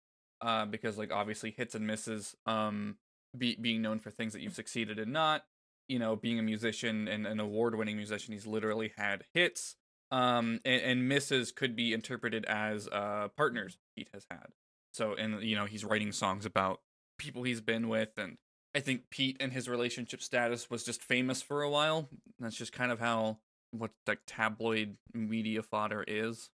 Uh, 0.40 0.66
because 0.66 0.98
like 0.98 1.12
obviously 1.12 1.50
hits 1.50 1.74
and 1.74 1.86
misses, 1.86 2.34
um, 2.46 2.96
be, 3.36 3.56
being 3.60 3.82
known 3.82 3.98
for 4.00 4.10
things 4.10 4.32
that 4.32 4.40
you've 4.40 4.54
succeeded 4.54 4.98
in 4.98 5.12
not, 5.12 5.44
you 5.88 5.98
know, 5.98 6.16
being 6.16 6.38
a 6.38 6.42
musician 6.42 7.08
and 7.08 7.26
an 7.26 7.40
award 7.40 7.76
winning 7.76 7.96
musician, 7.96 8.32
he's 8.32 8.46
literally 8.46 8.92
had 8.96 9.24
hits 9.32 9.76
um 10.10 10.60
and, 10.66 10.82
and 10.82 11.08
misses 11.08 11.50
could 11.50 11.74
be 11.74 11.94
interpreted 11.94 12.44
as 12.44 12.86
uh 12.88 13.26
partners 13.38 13.78
pete 13.96 14.08
has 14.12 14.26
had 14.30 14.48
so 14.92 15.14
and 15.14 15.42
you 15.42 15.56
know 15.56 15.64
he's 15.64 15.82
writing 15.82 16.12
songs 16.12 16.44
about 16.44 16.80
people 17.18 17.42
he's 17.42 17.62
been 17.62 17.88
with 17.88 18.10
and 18.18 18.36
i 18.74 18.80
think 18.80 19.04
pete 19.10 19.34
and 19.40 19.50
his 19.54 19.66
relationship 19.66 20.20
status 20.20 20.68
was 20.68 20.84
just 20.84 21.02
famous 21.02 21.40
for 21.40 21.62
a 21.62 21.70
while 21.70 22.06
that's 22.38 22.54
just 22.54 22.70
kind 22.70 22.92
of 22.92 23.00
how 23.00 23.38
what 23.70 23.92
like 24.06 24.20
tabloid 24.26 24.96
media 25.14 25.62
fodder 25.62 26.04
is 26.06 26.50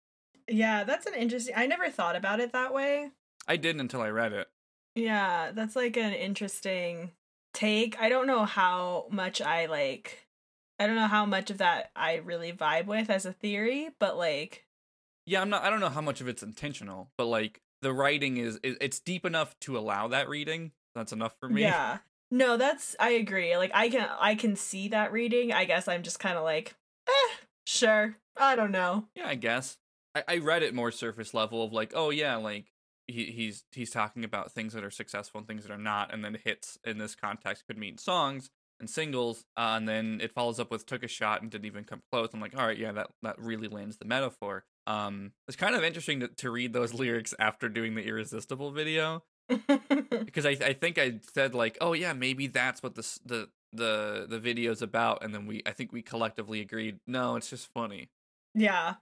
Yeah, 0.50 0.84
that's 0.84 1.05
an 1.05 1.13
interesting. 1.13 1.53
I 1.55 1.67
never 1.67 1.89
thought 1.89 2.15
about 2.15 2.39
it 2.39 2.51
that 2.51 2.74
way. 2.74 3.12
i 3.48 3.58
didn't 3.58 3.82
until 3.82 4.01
i 4.01 4.10
read 4.10 4.34
it 4.34 4.48
Yeah, 4.96 5.52
that's 5.54 5.75
like 5.75 5.98
an 5.98 6.14
interesting 6.14 7.12
take. 7.54 8.00
I 8.00 8.10
don't 8.10 8.28
know 8.28 8.46
how 8.46 9.08
much 9.12 9.42
I 9.42 9.66
like 9.66 10.28
I 10.80 10.88
don't 10.88 10.96
know 10.96 11.08
how 11.08 11.25
much 11.25 11.52
of 11.52 11.60
that 11.60 11.92
I 11.96 12.16
really 12.16 12.52
vibe 12.52 12.86
with 12.86 13.10
as 13.10 13.25
a 13.25 13.34
theory, 13.34 13.90
but 14.00 14.18
like 14.18 14.66
yeah 15.28 15.42
i'm 15.42 15.50
not 15.50 15.64
i 15.64 15.70
don't 15.70 15.80
know 15.80 15.90
how 15.90 16.02
much 16.02 16.22
of 16.22 16.28
it's 16.28 16.44
intentional 16.44 17.10
but 17.18 17.25
like 17.25 17.60
the 17.82 17.92
writing 17.92 18.38
is 18.38 18.60
it's 18.64 19.00
deep 19.00 19.25
enough 19.25 19.60
to 19.60 19.78
allow 19.78 20.08
that 20.08 20.30
reading 20.30 20.72
that's 20.94 21.12
enough 21.12 21.36
for 21.40 21.50
me 21.50 21.62
yeah. 21.62 21.98
No, 22.32 22.58
that's 22.58 22.96
I 23.00 23.12
agree. 23.12 23.56
Like 23.56 23.72
I 23.74 23.88
can 23.88 24.10
I 24.20 24.36
can 24.36 24.56
see 24.56 24.88
that 24.90 25.12
reading. 25.12 25.54
I 25.54 25.66
guess 25.66 25.88
I'm 25.88 26.02
just 26.02 26.20
kind 26.20 26.38
of 26.38 26.44
like, 26.44 26.75
eh, 27.08 27.36
sure. 27.68 28.18
I 28.36 28.56
don't 28.56 28.72
know. 28.72 29.06
Yeah, 29.16 29.28
I 29.28 29.36
guess. 29.36 29.78
I, 30.16 30.24
I 30.28 30.38
read 30.40 30.64
it 30.64 30.74
more 30.74 30.92
surface 30.92 31.34
level 31.34 31.64
of 31.64 31.72
like, 31.72 31.94
oh 31.96 32.10
yeah, 32.10 32.36
like 32.38 32.66
he 33.08 33.26
he's 33.26 33.64
he's 33.72 33.92
talking 33.92 34.24
about 34.24 34.52
things 34.52 34.74
that 34.74 34.84
are 34.84 34.92
successful 34.92 35.40
and 35.40 35.48
things 35.48 35.64
that 35.64 35.72
are 35.72 35.78
not, 35.78 36.14
and 36.14 36.24
then 36.24 36.38
hits 36.44 36.78
in 36.84 36.98
this 36.98 37.16
context 37.16 37.66
could 37.68 37.78
mean 37.78 37.98
songs 37.98 38.50
and 38.80 38.90
singles, 38.90 39.46
uh, 39.58 39.74
and 39.78 39.88
then 39.88 40.20
it 40.22 40.34
follows 40.34 40.60
up 40.60 40.70
with 40.72 40.86
took 40.86 41.04
a 41.04 41.08
shot 41.08 41.42
and 41.42 41.50
didn't 41.50 41.66
even 41.66 41.84
come 41.84 42.02
close. 42.12 42.30
I'm 42.34 42.42
like, 42.42 42.58
all 42.58 42.66
right, 42.66 42.78
yeah, 42.78 42.92
that 42.92 43.10
that 43.24 43.40
really 43.40 43.68
lands 43.68 43.98
the 43.98 44.06
metaphor. 44.06 44.66
Um, 44.88 45.32
it's 45.48 45.58
kind 45.58 45.76
of 45.76 45.84
interesting 45.84 46.20
to, 46.20 46.28
to 46.28 46.52
read 46.52 46.74
those 46.74 46.94
lyrics 47.02 47.34
after 47.40 47.70
doing 47.70 47.96
the 47.96 48.04
irresistible 48.04 48.72
video 48.72 49.24
because 49.48 50.46
I 50.46 50.52
I 50.62 50.74
think 50.74 50.98
I 50.98 51.20
said 51.34 51.54
like, 51.56 51.78
oh 51.82 51.94
yeah, 51.94 52.14
maybe 52.14 52.48
that's 52.48 52.82
what 52.84 52.96
this 52.96 53.20
the 53.26 53.50
the 53.72 54.26
the 54.30 54.40
video's 54.40 54.82
about, 54.82 55.24
and 55.24 55.34
then 55.34 55.46
we 55.46 55.62
I 55.66 55.72
think 55.72 55.92
we 55.92 56.02
collectively 56.02 56.62
agreed, 56.62 57.00
no, 57.08 57.36
it's 57.36 57.50
just 57.50 57.70
funny. 57.74 58.10
yeah. 58.54 58.96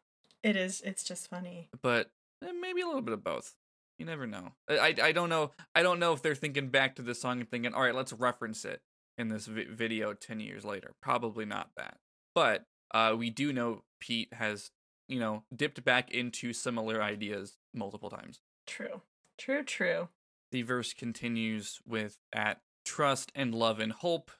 It 0.44 0.58
is 0.58 0.82
it's 0.82 1.06
just 1.06 1.30
funny. 1.30 1.70
but 1.82 2.12
eh, 2.44 2.52
maybe 2.60 2.82
a 2.82 2.86
little 2.86 3.02
bit 3.02 3.14
of 3.14 3.24
both. 3.24 3.56
You 3.98 4.06
never 4.06 4.26
know. 4.28 4.54
I, 4.70 4.96
I 5.02 5.12
don't 5.12 5.30
know. 5.30 5.52
I 5.76 5.84
don't 5.84 6.00
know 6.00 6.14
if 6.14 6.22
they're 6.22 6.36
thinking 6.36 6.70
back 6.70 6.96
to 6.96 7.02
the 7.02 7.16
song 7.16 7.40
and 7.40 7.50
thinking, 7.50 7.74
all 7.74 7.84
right, 7.84 7.96
let's 7.96 8.14
reference 8.14 8.66
it 8.66 8.82
in 9.18 9.30
this 9.30 9.46
vi- 9.46 9.68
video 9.70 10.14
ten 10.14 10.40
years 10.40 10.66
later. 10.66 10.94
Probably 11.02 11.46
not 11.46 11.70
that. 11.78 11.98
But 12.34 12.66
uh, 12.94 13.16
we 13.18 13.30
do 13.30 13.54
know 13.54 13.84
Pete 14.00 14.34
has 14.34 14.72
you 15.08 15.20
know 15.20 15.44
dipped 15.56 15.84
back 15.84 16.12
into 16.12 16.54
similar 16.54 17.02
ideas 17.02 17.58
multiple 17.74 18.10
times. 18.10 18.42
True. 18.66 19.02
True, 19.38 19.64
true. 19.64 20.10
The 20.52 20.62
verse 20.62 20.94
continues 20.94 21.80
with 21.88 22.18
at 22.32 22.62
trust 22.86 23.32
and 23.36 23.54
love 23.54 23.80
and 23.80 23.92
hope. 23.92 24.32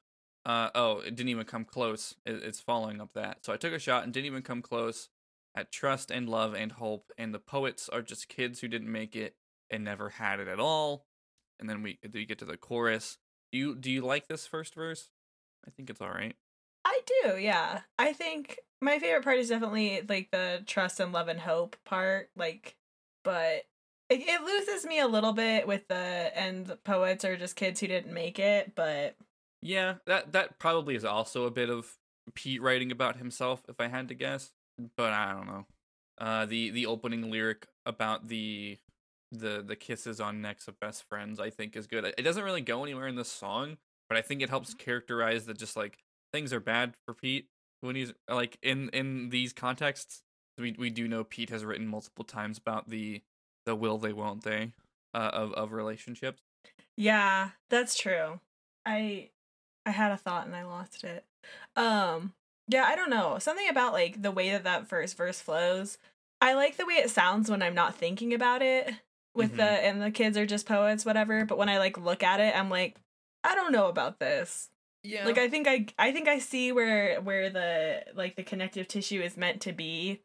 Uh, 0.46 0.70
oh, 0.76 1.00
it 1.00 1.16
didn't 1.16 1.30
even 1.30 1.46
come 1.46 1.66
close. 1.66 2.16
It, 2.26 2.44
it's 2.44 2.60
following 2.60 3.02
up 3.02 3.14
that. 3.14 3.46
So 3.46 3.54
I 3.54 3.58
took 3.58 3.74
a 3.74 3.80
shot 3.80 4.04
and 4.04 4.14
didn't 4.14 4.26
even 4.26 4.44
come 4.44 4.62
close 4.62 5.10
at 5.56 5.72
trust 5.72 6.12
and 6.12 6.28
love 6.28 6.54
and 6.54 6.74
hope. 6.74 7.12
And 7.18 7.34
the 7.34 7.40
poets 7.40 7.90
are 7.90 8.02
just 8.02 8.28
kids 8.28 8.60
who 8.60 8.68
didn't 8.68 8.92
make 8.92 9.16
it 9.16 9.36
and 9.74 9.84
never 9.84 10.10
had 10.10 10.40
it 10.40 10.48
at 10.48 10.60
all. 10.60 11.06
And 11.60 11.70
then 11.70 11.84
we 11.84 12.00
we 12.14 12.26
get 12.26 12.40
to 12.40 12.46
the 12.46 12.58
chorus. 12.58 13.18
Do 13.52 13.58
you 13.58 13.76
do 13.76 13.92
you 13.92 14.02
like 14.02 14.28
this 14.28 14.48
first 14.48 14.76
verse? 14.76 15.10
I 15.68 15.72
think 15.72 15.90
it's 15.90 16.02
all 16.02 16.10
right. 16.10 16.36
I 16.86 17.00
do, 17.24 17.38
yeah. 17.38 17.82
I 17.98 18.14
think 18.14 18.60
my 18.82 19.00
favorite 19.00 19.24
part 19.24 19.38
is 19.38 19.50
definitely 19.50 20.02
like 20.08 20.32
the 20.32 20.64
trust 20.66 21.00
and 21.00 21.14
love 21.14 21.28
and 21.30 21.40
hope 21.40 21.78
part, 21.86 22.30
like, 22.36 22.76
but 23.24 23.66
it, 24.10 24.22
it 24.22 24.42
loses 24.44 24.86
me 24.86 25.00
a 25.00 25.08
little 25.08 25.34
bit 25.34 25.68
with 25.68 25.88
the 25.88 25.96
and 25.96 26.66
the 26.68 26.76
poets 26.76 27.24
are 27.26 27.38
just 27.38 27.56
kids 27.56 27.80
who 27.80 27.88
didn't 27.88 28.14
make 28.14 28.40
it, 28.40 28.74
but 28.76 29.16
Yeah, 29.62 29.96
that 30.06 30.34
that 30.34 30.60
probably 30.60 30.96
is 30.96 31.06
also 31.06 31.46
a 31.46 31.52
bit 31.52 31.70
of 31.70 31.98
Pete 32.34 32.62
writing 32.62 32.92
about 32.92 33.18
himself, 33.18 33.64
if 33.70 33.80
I 33.80 33.88
had 33.88 34.08
to 34.10 34.14
guess. 34.16 34.52
But 34.98 35.14
I 35.14 35.34
don't 35.34 35.48
know. 35.48 35.66
Uh, 36.18 36.46
the 36.46 36.70
the 36.72 36.86
opening 36.86 37.30
lyric 37.32 37.68
about 37.86 38.28
the 38.28 38.78
the 39.34 39.64
the 39.66 39.76
kisses 39.76 40.22
on 40.22 40.42
necks 40.42 40.68
of 40.68 40.80
best 40.80 41.04
friends, 41.10 41.40
I 41.40 41.50
think, 41.50 41.76
is 41.76 41.88
good. 41.88 42.06
It 42.06 42.22
doesn't 42.24 42.44
really 42.44 42.62
go 42.62 42.84
anywhere 42.84 43.08
in 43.08 43.16
this 43.16 43.32
song, 43.32 43.78
but 44.08 44.18
I 44.18 44.22
think 44.22 44.42
it 44.42 44.50
helps 44.50 44.74
characterize 44.74 45.46
that 45.46 45.58
just 45.58 45.76
like 45.76 45.98
things 46.32 46.54
are 46.54 46.60
bad 46.60 46.94
for 47.06 47.14
Pete 47.14 47.48
when 47.82 47.96
he's 47.96 48.14
like 48.30 48.58
in 48.62 48.90
in 48.90 49.30
these 49.30 49.54
contexts. 49.54 50.22
We 50.58 50.76
we 50.78 50.90
do 50.90 51.08
know 51.08 51.24
Pete 51.24 51.50
has 51.50 51.66
written 51.66 51.88
multiple 51.88 52.24
times 52.24 52.58
about 52.58 52.90
the 52.90 53.22
the 53.66 53.76
will 53.76 53.98
they 53.98 54.14
won't 54.14 54.44
they 54.44 54.72
uh, 55.14 55.32
of 55.34 55.54
of 55.54 55.72
relationships. 55.72 56.42
yeah, 56.96 57.50
that's 57.70 57.98
true. 57.98 58.40
I 58.86 59.30
I 59.86 59.92
had 59.92 60.12
a 60.12 60.18
thought 60.18 60.46
and 60.46 60.56
I 60.56 60.64
lost 60.64 61.04
it. 61.04 61.26
Um, 61.76 62.34
yeah, 62.68 62.84
I 62.86 62.96
don't 62.96 63.10
know. 63.10 63.38
Something 63.40 63.68
about 63.68 63.94
like 63.94 64.22
the 64.22 64.32
way 64.32 64.52
that 64.52 64.64
that 64.64 64.88
first 64.88 65.18
verse 65.18 65.42
flows. 65.42 65.98
I 66.40 66.54
like 66.54 66.76
the 66.76 66.86
way 66.86 66.96
it 66.96 67.10
sounds 67.10 67.50
when 67.50 67.62
I'm 67.62 67.74
not 67.74 67.96
thinking 67.96 68.34
about 68.34 68.62
it 68.62 68.94
with 69.36 69.54
Mhm. 69.54 69.58
the 69.58 69.64
and 69.64 70.02
the 70.02 70.12
kids 70.12 70.38
are 70.38 70.46
just 70.46 70.66
poets 70.68 71.06
whatever, 71.06 71.46
but 71.46 71.58
when 71.58 71.70
I 71.70 71.80
like 71.80 71.98
look 71.98 72.24
at 72.24 72.40
it, 72.40 72.56
I'm 72.56 72.70
like 72.70 72.98
I 73.44 73.56
don't 73.56 73.72
know 73.72 73.88
about 73.88 74.20
this. 74.20 74.70
Yeah, 75.04 75.26
Like 75.26 75.38
I 75.38 75.50
think 75.50 75.68
I 75.68 75.86
I 76.00 76.12
think 76.14 76.28
I 76.30 76.40
see 76.40 76.72
where 76.72 77.20
where 77.22 77.50
the 77.50 78.06
like 78.16 78.36
the 78.36 78.44
connective 78.44 78.88
tissue 78.88 79.22
is 79.22 79.36
meant 79.36 79.62
to 79.64 79.74
be, 79.74 80.22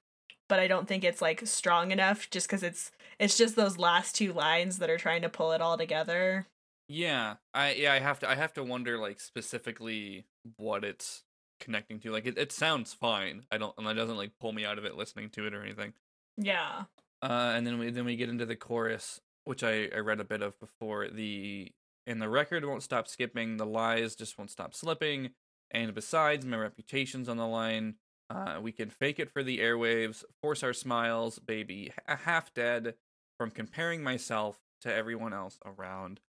but 0.48 0.60
I 0.60 0.68
don't 0.68 0.86
think 0.86 1.02
it's 1.04 1.20
like 1.20 1.46
strong 1.46 1.90
enough 1.90 2.30
just 2.30 2.48
cuz 2.48 2.62
it's 2.62 2.92
it's 3.18 3.36
just 3.36 3.56
those 3.56 3.76
last 3.78 4.14
two 4.14 4.32
lines 4.32 4.78
that 4.78 4.88
are 4.90 4.98
trying 4.98 5.22
to 5.22 5.28
pull 5.28 5.50
it 5.52 5.60
all 5.60 5.76
together. 5.76 6.46
Yeah, 6.88 7.36
I 7.52 7.72
yeah 7.72 7.92
I 7.92 7.98
have 7.98 8.20
to 8.20 8.28
I 8.30 8.34
have 8.36 8.52
to 8.54 8.62
wonder 8.62 8.98
like 8.98 9.18
specifically 9.20 10.26
what 10.56 10.84
it's 10.84 11.24
connecting 11.60 11.98
to. 12.00 12.12
Like 12.12 12.26
it, 12.26 12.38
it 12.38 12.52
sounds 12.52 12.94
fine. 12.94 13.46
I 13.50 13.58
don't 13.58 13.74
and 13.78 13.86
it 13.88 13.94
doesn't 13.94 14.16
like 14.16 14.38
pull 14.38 14.52
me 14.52 14.64
out 14.64 14.78
of 14.78 14.84
it 14.84 14.94
listening 14.94 15.30
to 15.30 15.46
it 15.46 15.54
or 15.54 15.62
anything. 15.64 15.92
Yeah. 16.36 16.84
Uh, 17.22 17.52
and 17.54 17.66
then 17.66 17.78
we 17.78 17.90
then 17.90 18.04
we 18.04 18.16
get 18.16 18.28
into 18.28 18.46
the 18.46 18.56
chorus 18.56 19.20
which 19.48 19.64
I, 19.64 19.88
I 19.94 20.00
read 20.00 20.20
a 20.20 20.25
bit 20.25 20.42
of 20.42 20.60
before. 20.60 21.08
The 21.08 21.72
and 22.06 22.20
the 22.20 22.28
record 22.28 22.66
won't 22.66 22.82
stop 22.82 23.08
skipping. 23.08 23.56
The 23.56 23.64
lies 23.64 24.14
just 24.14 24.37
won't 24.37 24.50
stop 24.50 24.75
slipping. 24.75 25.30
And 25.70 25.94
besides, 25.94 26.44
my 26.44 26.58
reputation's 26.58 27.30
on 27.30 27.38
the 27.38 27.46
line. 27.46 27.94
Uh, 28.28 28.58
we 28.60 28.72
can 28.72 28.90
fake 28.90 29.18
it 29.18 29.30
for 29.30 29.42
the 29.42 29.60
airwaves, 29.60 30.22
force 30.42 30.62
our 30.62 30.75
smiles, 30.75 31.38
baby, 31.38 31.94
h- 32.08 32.18
half 32.25 32.52
dead 32.52 32.94
from 33.38 33.50
comparing 33.50 34.02
myself 34.02 34.58
to 34.82 34.94
everyone 34.94 35.32
else 35.32 35.58
around 35.64 36.20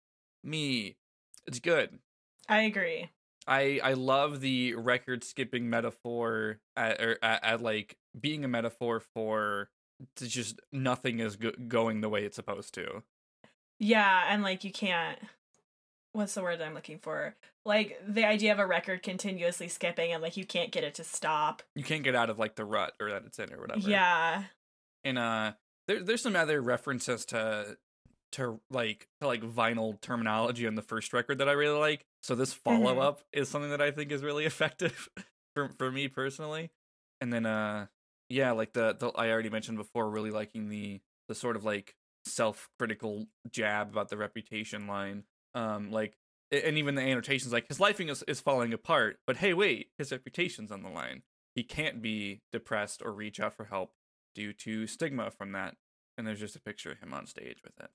me. 0.45 0.97
It's 1.45 1.59
good. 1.59 1.99
I 2.49 2.62
agree. 2.62 3.11
I 3.49 3.80
I 3.83 3.95
love 3.95 4.40
the 4.40 4.75
record 4.75 5.25
skipping 5.25 5.68
metaphor 5.68 6.61
at, 6.76 7.00
or 7.00 7.18
at, 7.21 7.42
at 7.42 7.62
like 7.62 7.97
being 8.18 8.45
a 8.45 8.49
metaphor 8.49 9.00
for 9.00 9.71
just 10.17 10.61
nothing 10.73 11.21
is 11.21 11.37
go- 11.37 11.52
going 11.67 12.00
the 12.00 12.09
way 12.09 12.25
it's 12.25 12.37
supposed 12.37 12.75
to. 12.75 13.02
Yeah, 13.78 14.25
and 14.28 14.43
like 14.43 14.64
you 14.64 14.73
can't 14.73 15.19
what's 16.12 16.35
the 16.35 16.43
word 16.43 16.61
I'm 16.61 16.75
looking 16.75 16.99
for? 16.99 17.35
Like 17.64 18.00
the 18.07 18.25
idea 18.25 18.52
of 18.52 18.59
a 18.59 18.67
record 18.67 19.02
continuously 19.02 19.69
skipping 19.69 20.12
and 20.12 20.23
like 20.23 20.37
you 20.37 20.45
can't 20.45 20.71
get 20.71 20.85
it 20.85 20.95
to 20.95 21.05
stop. 21.05 21.62
You 21.75 21.85
can't 21.85 22.02
get 22.02 22.14
out 22.14 22.31
of 22.31 22.38
like 22.38 22.57
the 22.57 22.64
rut 22.64 22.95
or 23.00 23.11
that 23.11 23.23
it's 23.25 23.38
in 23.38 23.52
or 23.52 23.61
whatever. 23.61 23.88
Yeah. 23.88 24.45
And 25.05 25.19
uh 25.19 25.52
there 25.87 26.02
there's 26.02 26.23
some 26.23 26.37
other 26.37 26.61
references 26.61 27.25
to 27.26 27.76
to 28.33 28.61
like 28.71 29.09
to 29.21 29.26
like 29.26 29.43
vinyl 29.43 30.00
terminology 30.00 30.67
on 30.67 30.75
the 30.75 30.83
first 30.83 31.12
record 31.12 31.38
that 31.38 31.49
I 31.49 31.52
really 31.52 31.78
like. 31.78 32.05
So 32.23 32.35
this 32.35 32.52
follow 32.52 32.99
up 32.99 33.21
mm-hmm. 33.21 33.40
is 33.40 33.49
something 33.49 33.71
that 33.71 33.83
I 33.83 33.90
think 33.90 34.12
is 34.12 34.23
really 34.23 34.45
effective 34.47 35.09
for 35.55 35.71
for 35.78 35.90
me 35.90 36.09
personally. 36.09 36.71
And 37.21 37.33
then 37.33 37.47
uh 37.47 37.87
yeah, 38.28 38.52
like 38.52 38.73
the, 38.73 38.97
the 38.99 39.08
I 39.08 39.30
already 39.30 39.50
mentioned 39.50 39.78
before 39.78 40.08
really 40.11 40.30
liking 40.30 40.68
the 40.68 41.00
the 41.28 41.35
sort 41.35 41.56
of 41.56 41.64
like 41.64 41.94
self-critical 42.25 43.26
jab 43.50 43.90
about 43.90 44.08
the 44.08 44.16
reputation 44.16 44.87
line 44.87 45.25
um, 45.54 45.90
like, 45.90 46.16
and 46.50 46.78
even 46.78 46.94
the 46.94 47.02
annotations, 47.02 47.52
like 47.52 47.68
his 47.68 47.80
life 47.80 48.00
is, 48.00 48.25
is 48.26 48.40
falling 48.40 48.73
apart, 48.73 49.18
but 49.26 49.37
hey, 49.37 49.52
wait, 49.52 49.88
his 49.99 50.12
reputation's 50.12 50.73
on 50.73 50.82
the 50.82 50.88
line. 50.88 51.23
He 51.54 51.62
can't 51.62 52.00
be 52.00 52.40
depressed 52.52 53.02
or 53.04 53.12
reach 53.12 53.40
out 53.40 53.54
for 53.54 53.64
help 53.64 53.92
due 54.35 54.52
to 54.52 54.87
stigma 54.87 55.30
from 55.30 55.52
that. 55.52 55.75
And 56.16 56.26
there's 56.26 56.40
just 56.40 56.56
a 56.56 56.61
picture 56.61 56.92
of 56.92 57.00
him 57.00 57.12
on 57.12 57.26
stage 57.26 57.58
with 57.62 57.78
it. 57.80 57.90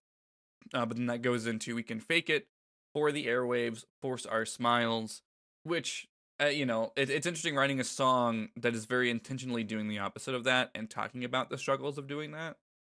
Uh, 0.73 0.85
but 0.85 0.97
then 0.97 1.07
that 1.07 1.21
goes 1.21 1.47
into 1.47 1.75
we 1.75 1.83
can 1.83 1.99
fake 1.99 2.29
it 2.29 2.47
for 2.93 3.11
the 3.11 3.27
airwaves, 3.27 3.85
force 4.01 4.25
our 4.25 4.45
smiles, 4.45 5.21
which 5.63 6.07
uh, 6.43 6.47
you 6.47 6.65
know, 6.65 6.91
it, 6.95 7.09
it's 7.09 7.25
interesting 7.25 7.55
writing 7.55 7.79
a 7.79 7.83
song 7.83 8.49
that 8.57 8.73
is 8.73 8.85
very 8.85 9.09
intentionally 9.09 9.63
doing 9.63 9.87
the 9.87 9.99
opposite 9.99 10.35
of 10.35 10.43
that 10.45 10.71
and 10.75 10.89
talking 10.89 11.23
about 11.23 11.49
the 11.49 11.57
struggles 11.57 11.97
of 11.97 12.07
doing 12.07 12.31
that. 12.31 12.57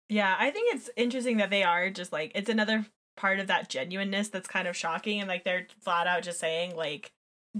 Yeah, 0.10 0.36
I 0.38 0.52
think 0.52 0.74
it's 0.74 0.90
interesting 0.96 1.38
that 1.38 1.50
they 1.50 1.64
are 1.64 1.90
just 1.90 2.14
like 2.14 2.32
it's 2.36 2.50
another 2.50 2.86
part 3.18 3.40
of 3.40 3.48
that 3.48 3.70
genuineness 3.70 4.30
that's 4.30 4.48
kind 4.48 4.68
of 4.68 4.76
shocking 4.76 5.20
and 5.20 5.30
like 5.30 5.44
they're 5.44 5.68
flat 5.82 6.06
out 6.06 6.24
just 6.24 6.40
saying 6.40 6.76
like 6.76 7.12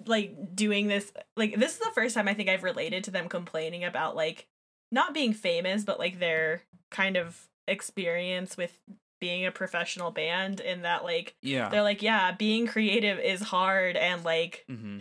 like 0.06 0.54
doing 0.54 0.88
this 0.88 1.14
like 1.38 1.58
this 1.58 1.74
is 1.74 1.80
the 1.80 1.92
first 1.96 2.14
time 2.14 2.28
I 2.28 2.34
think 2.34 2.50
I've 2.50 2.64
related 2.64 3.06
to 3.06 3.12
them 3.12 3.30
complaining 3.30 3.84
about 3.84 4.16
like 4.16 4.48
not 4.92 5.14
being 5.14 5.34
famous 5.34 5.86
but 5.86 5.98
like 5.98 6.20
their 6.20 6.64
kind 6.92 7.16
of 7.16 7.48
experience 7.68 8.58
with 8.58 8.78
being 9.22 9.46
a 9.46 9.52
professional 9.52 10.12
band 10.12 10.60
in 10.60 10.82
that 10.82 11.06
like 11.06 11.36
yeah 11.42 11.70
they're 11.70 11.82
like 11.82 12.02
yeah 12.02 12.34
being 12.34 12.68
creative 12.68 13.18
is 13.18 13.42
hard 13.42 13.96
and 13.96 14.26
like 14.26 14.66
mm-hmm. 14.70 15.00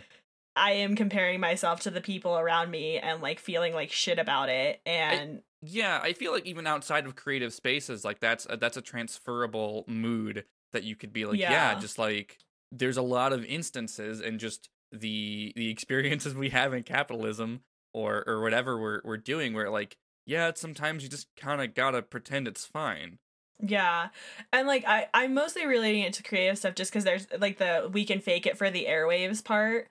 I 0.55 0.71
am 0.71 0.95
comparing 0.95 1.39
myself 1.39 1.81
to 1.81 1.91
the 1.91 2.01
people 2.01 2.37
around 2.37 2.71
me 2.71 2.97
and 2.97 3.21
like 3.21 3.39
feeling 3.39 3.73
like 3.73 3.91
shit 3.91 4.19
about 4.19 4.49
it 4.49 4.81
and 4.85 5.41
yeah, 5.67 5.99
I 6.01 6.13
feel 6.13 6.31
like 6.31 6.45
even 6.45 6.67
outside 6.67 7.05
of 7.05 7.15
creative 7.15 7.53
spaces, 7.53 8.05
like 8.05 8.19
that's 8.19 8.45
a, 8.49 8.57
that's 8.57 8.77
a 8.77 8.81
transferable 8.81 9.83
mood 9.87 10.45
that 10.73 10.83
you 10.83 10.95
could 10.95 11.13
be 11.13 11.25
like, 11.25 11.39
yeah. 11.39 11.51
yeah, 11.51 11.79
just 11.79 11.97
like 11.97 12.37
there's 12.71 12.97
a 12.97 13.01
lot 13.01 13.33
of 13.33 13.43
instances 13.45 14.21
and 14.21 14.39
just 14.39 14.69
the 14.91 15.53
the 15.55 15.69
experiences 15.69 16.35
we 16.35 16.49
have 16.49 16.73
in 16.73 16.83
capitalism 16.83 17.61
or 17.93 18.23
or 18.27 18.41
whatever 18.41 18.79
we're 18.79 19.01
we're 19.03 19.17
doing 19.17 19.53
where 19.53 19.69
like 19.69 19.97
yeah, 20.25 20.51
sometimes 20.55 21.03
you 21.03 21.09
just 21.09 21.27
kind 21.35 21.61
of 21.61 21.73
gotta 21.73 22.01
pretend 22.01 22.47
it's 22.47 22.65
fine. 22.65 23.19
Yeah. 23.59 24.09
And 24.51 24.67
like 24.67 24.83
I 24.85 25.07
I'm 25.13 25.33
mostly 25.33 25.65
relating 25.65 26.03
it 26.03 26.13
to 26.13 26.23
creative 26.23 26.57
stuff 26.57 26.75
just 26.75 26.91
cuz 26.91 27.03
there's 27.03 27.27
like 27.39 27.57
the 27.57 27.89
we 27.91 28.05
can 28.05 28.19
fake 28.19 28.45
it 28.45 28.57
for 28.57 28.69
the 28.69 28.85
airwaves 28.85 29.43
part 29.43 29.89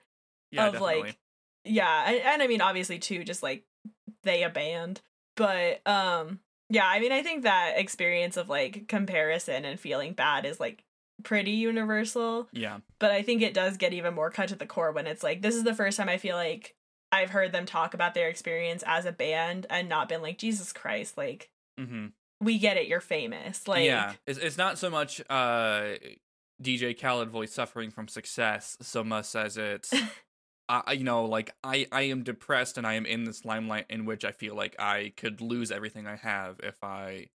yeah, 0.55 0.67
of 0.67 0.73
definitely. 0.73 1.01
like 1.01 1.17
yeah, 1.63 2.09
and, 2.09 2.21
and 2.21 2.43
I 2.43 2.47
mean 2.47 2.61
obviously 2.61 2.99
too 2.99 3.23
just 3.23 3.43
like 3.43 3.65
they 4.23 4.43
a 4.43 4.49
band 4.49 5.01
but 5.35 5.85
um 5.85 6.39
yeah, 6.69 6.87
I 6.87 6.99
mean 6.99 7.11
I 7.11 7.21
think 7.21 7.43
that 7.43 7.73
experience 7.77 8.37
of 8.37 8.49
like 8.49 8.87
comparison 8.87 9.65
and 9.65 9.79
feeling 9.79 10.13
bad 10.13 10.45
is 10.45 10.59
like 10.59 10.83
pretty 11.23 11.51
universal. 11.51 12.47
Yeah. 12.51 12.79
But 12.99 13.11
I 13.11 13.21
think 13.21 13.41
it 13.41 13.53
does 13.53 13.77
get 13.77 13.93
even 13.93 14.13
more 14.13 14.31
cut 14.31 14.49
to 14.49 14.55
the 14.55 14.65
core 14.65 14.91
when 14.91 15.07
it's 15.07 15.23
like 15.23 15.41
this 15.41 15.55
is 15.55 15.63
the 15.63 15.75
first 15.75 15.97
time 15.97 16.09
I 16.09 16.17
feel 16.17 16.35
like 16.35 16.75
I've 17.11 17.29
heard 17.29 17.51
them 17.51 17.65
talk 17.65 17.93
about 17.93 18.13
their 18.13 18.29
experience 18.29 18.83
as 18.85 19.05
a 19.05 19.11
band 19.11 19.67
and 19.69 19.87
not 19.87 20.09
been 20.09 20.21
like 20.21 20.37
Jesus 20.37 20.73
Christ 20.73 21.17
like 21.17 21.49
mm-hmm. 21.79 22.07
we 22.41 22.57
get 22.57 22.77
it 22.77 22.87
you're 22.87 22.99
famous 22.99 23.67
like 23.67 23.85
yeah 23.85 24.13
it's, 24.25 24.39
it's 24.39 24.57
not 24.57 24.77
so 24.77 24.89
much 24.89 25.21
uh 25.29 25.93
DJ 26.61 26.99
Khaled 26.99 27.29
voice 27.29 27.53
suffering 27.53 27.91
from 27.91 28.07
success 28.07 28.75
so 28.81 29.03
much 29.03 29.35
as 29.35 29.57
it's 29.57 29.93
I, 30.67 30.93
you 30.93 31.03
know, 31.03 31.25
like 31.25 31.51
I, 31.63 31.87
I 31.91 32.03
am 32.03 32.23
depressed 32.23 32.77
and 32.77 32.87
I 32.87 32.93
am 32.93 33.05
in 33.05 33.23
this 33.23 33.45
limelight 33.45 33.85
in 33.89 34.05
which 34.05 34.25
I 34.25 34.31
feel 34.31 34.55
like 34.55 34.75
I 34.79 35.13
could 35.15 35.41
lose 35.41 35.71
everything 35.71 36.07
I 36.07 36.15
have 36.15 36.59
if 36.63 36.83
I 36.83 37.27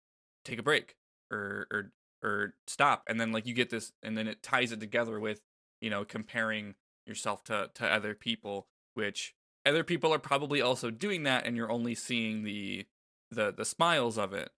take 0.45 0.59
a 0.59 0.63
break 0.63 0.97
or 1.31 1.67
or 1.71 1.93
or 2.23 2.55
stop. 2.67 3.05
And 3.09 3.21
then 3.21 3.33
like 3.33 3.47
you 3.47 3.55
get 3.55 3.71
this, 3.71 3.93
and 4.03 4.17
then 4.19 4.27
it 4.27 4.43
ties 4.43 4.73
it 4.73 4.81
together 4.81 5.21
with 5.21 5.41
you 5.81 5.91
know 5.91 6.05
comparing 6.05 6.75
yourself 7.07 7.45
to 7.45 7.71
to 7.75 7.87
other 7.87 8.15
people, 8.15 8.67
which 8.95 9.35
other 9.65 9.85
people 9.85 10.13
are 10.13 10.19
probably 10.19 10.61
also 10.61 10.91
doing 10.91 11.23
that, 11.25 11.47
and 11.47 11.57
you're 11.57 11.71
only 11.71 11.95
seeing 11.95 12.43
the 12.43 12.87
the 13.31 13.53
the 13.57 13.65
smiles 13.65 14.19
of 14.19 14.33
it. 14.33 14.51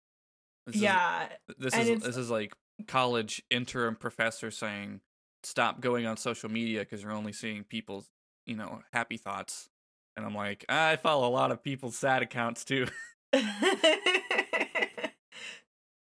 This 0.66 0.76
yeah, 0.76 1.28
is, 1.48 1.56
this 1.58 1.74
is 1.76 2.02
this 2.02 2.16
is 2.16 2.30
like 2.30 2.54
college 2.86 3.42
interim 3.50 3.96
professor 3.96 4.50
saying 4.50 5.00
stop 5.42 5.80
going 5.80 6.06
on 6.06 6.16
social 6.16 6.50
media 6.50 6.80
because 6.80 7.02
you're 7.02 7.12
only 7.12 7.32
seeing 7.32 7.64
people's 7.64 8.08
you 8.46 8.56
know, 8.56 8.82
happy 8.92 9.16
thoughts. 9.16 9.68
And 10.16 10.26
I'm 10.26 10.34
like, 10.34 10.64
I 10.68 10.96
follow 10.96 11.28
a 11.28 11.30
lot 11.30 11.50
of 11.50 11.62
people's 11.62 11.96
sad 11.96 12.22
accounts 12.22 12.64
too. 12.64 12.86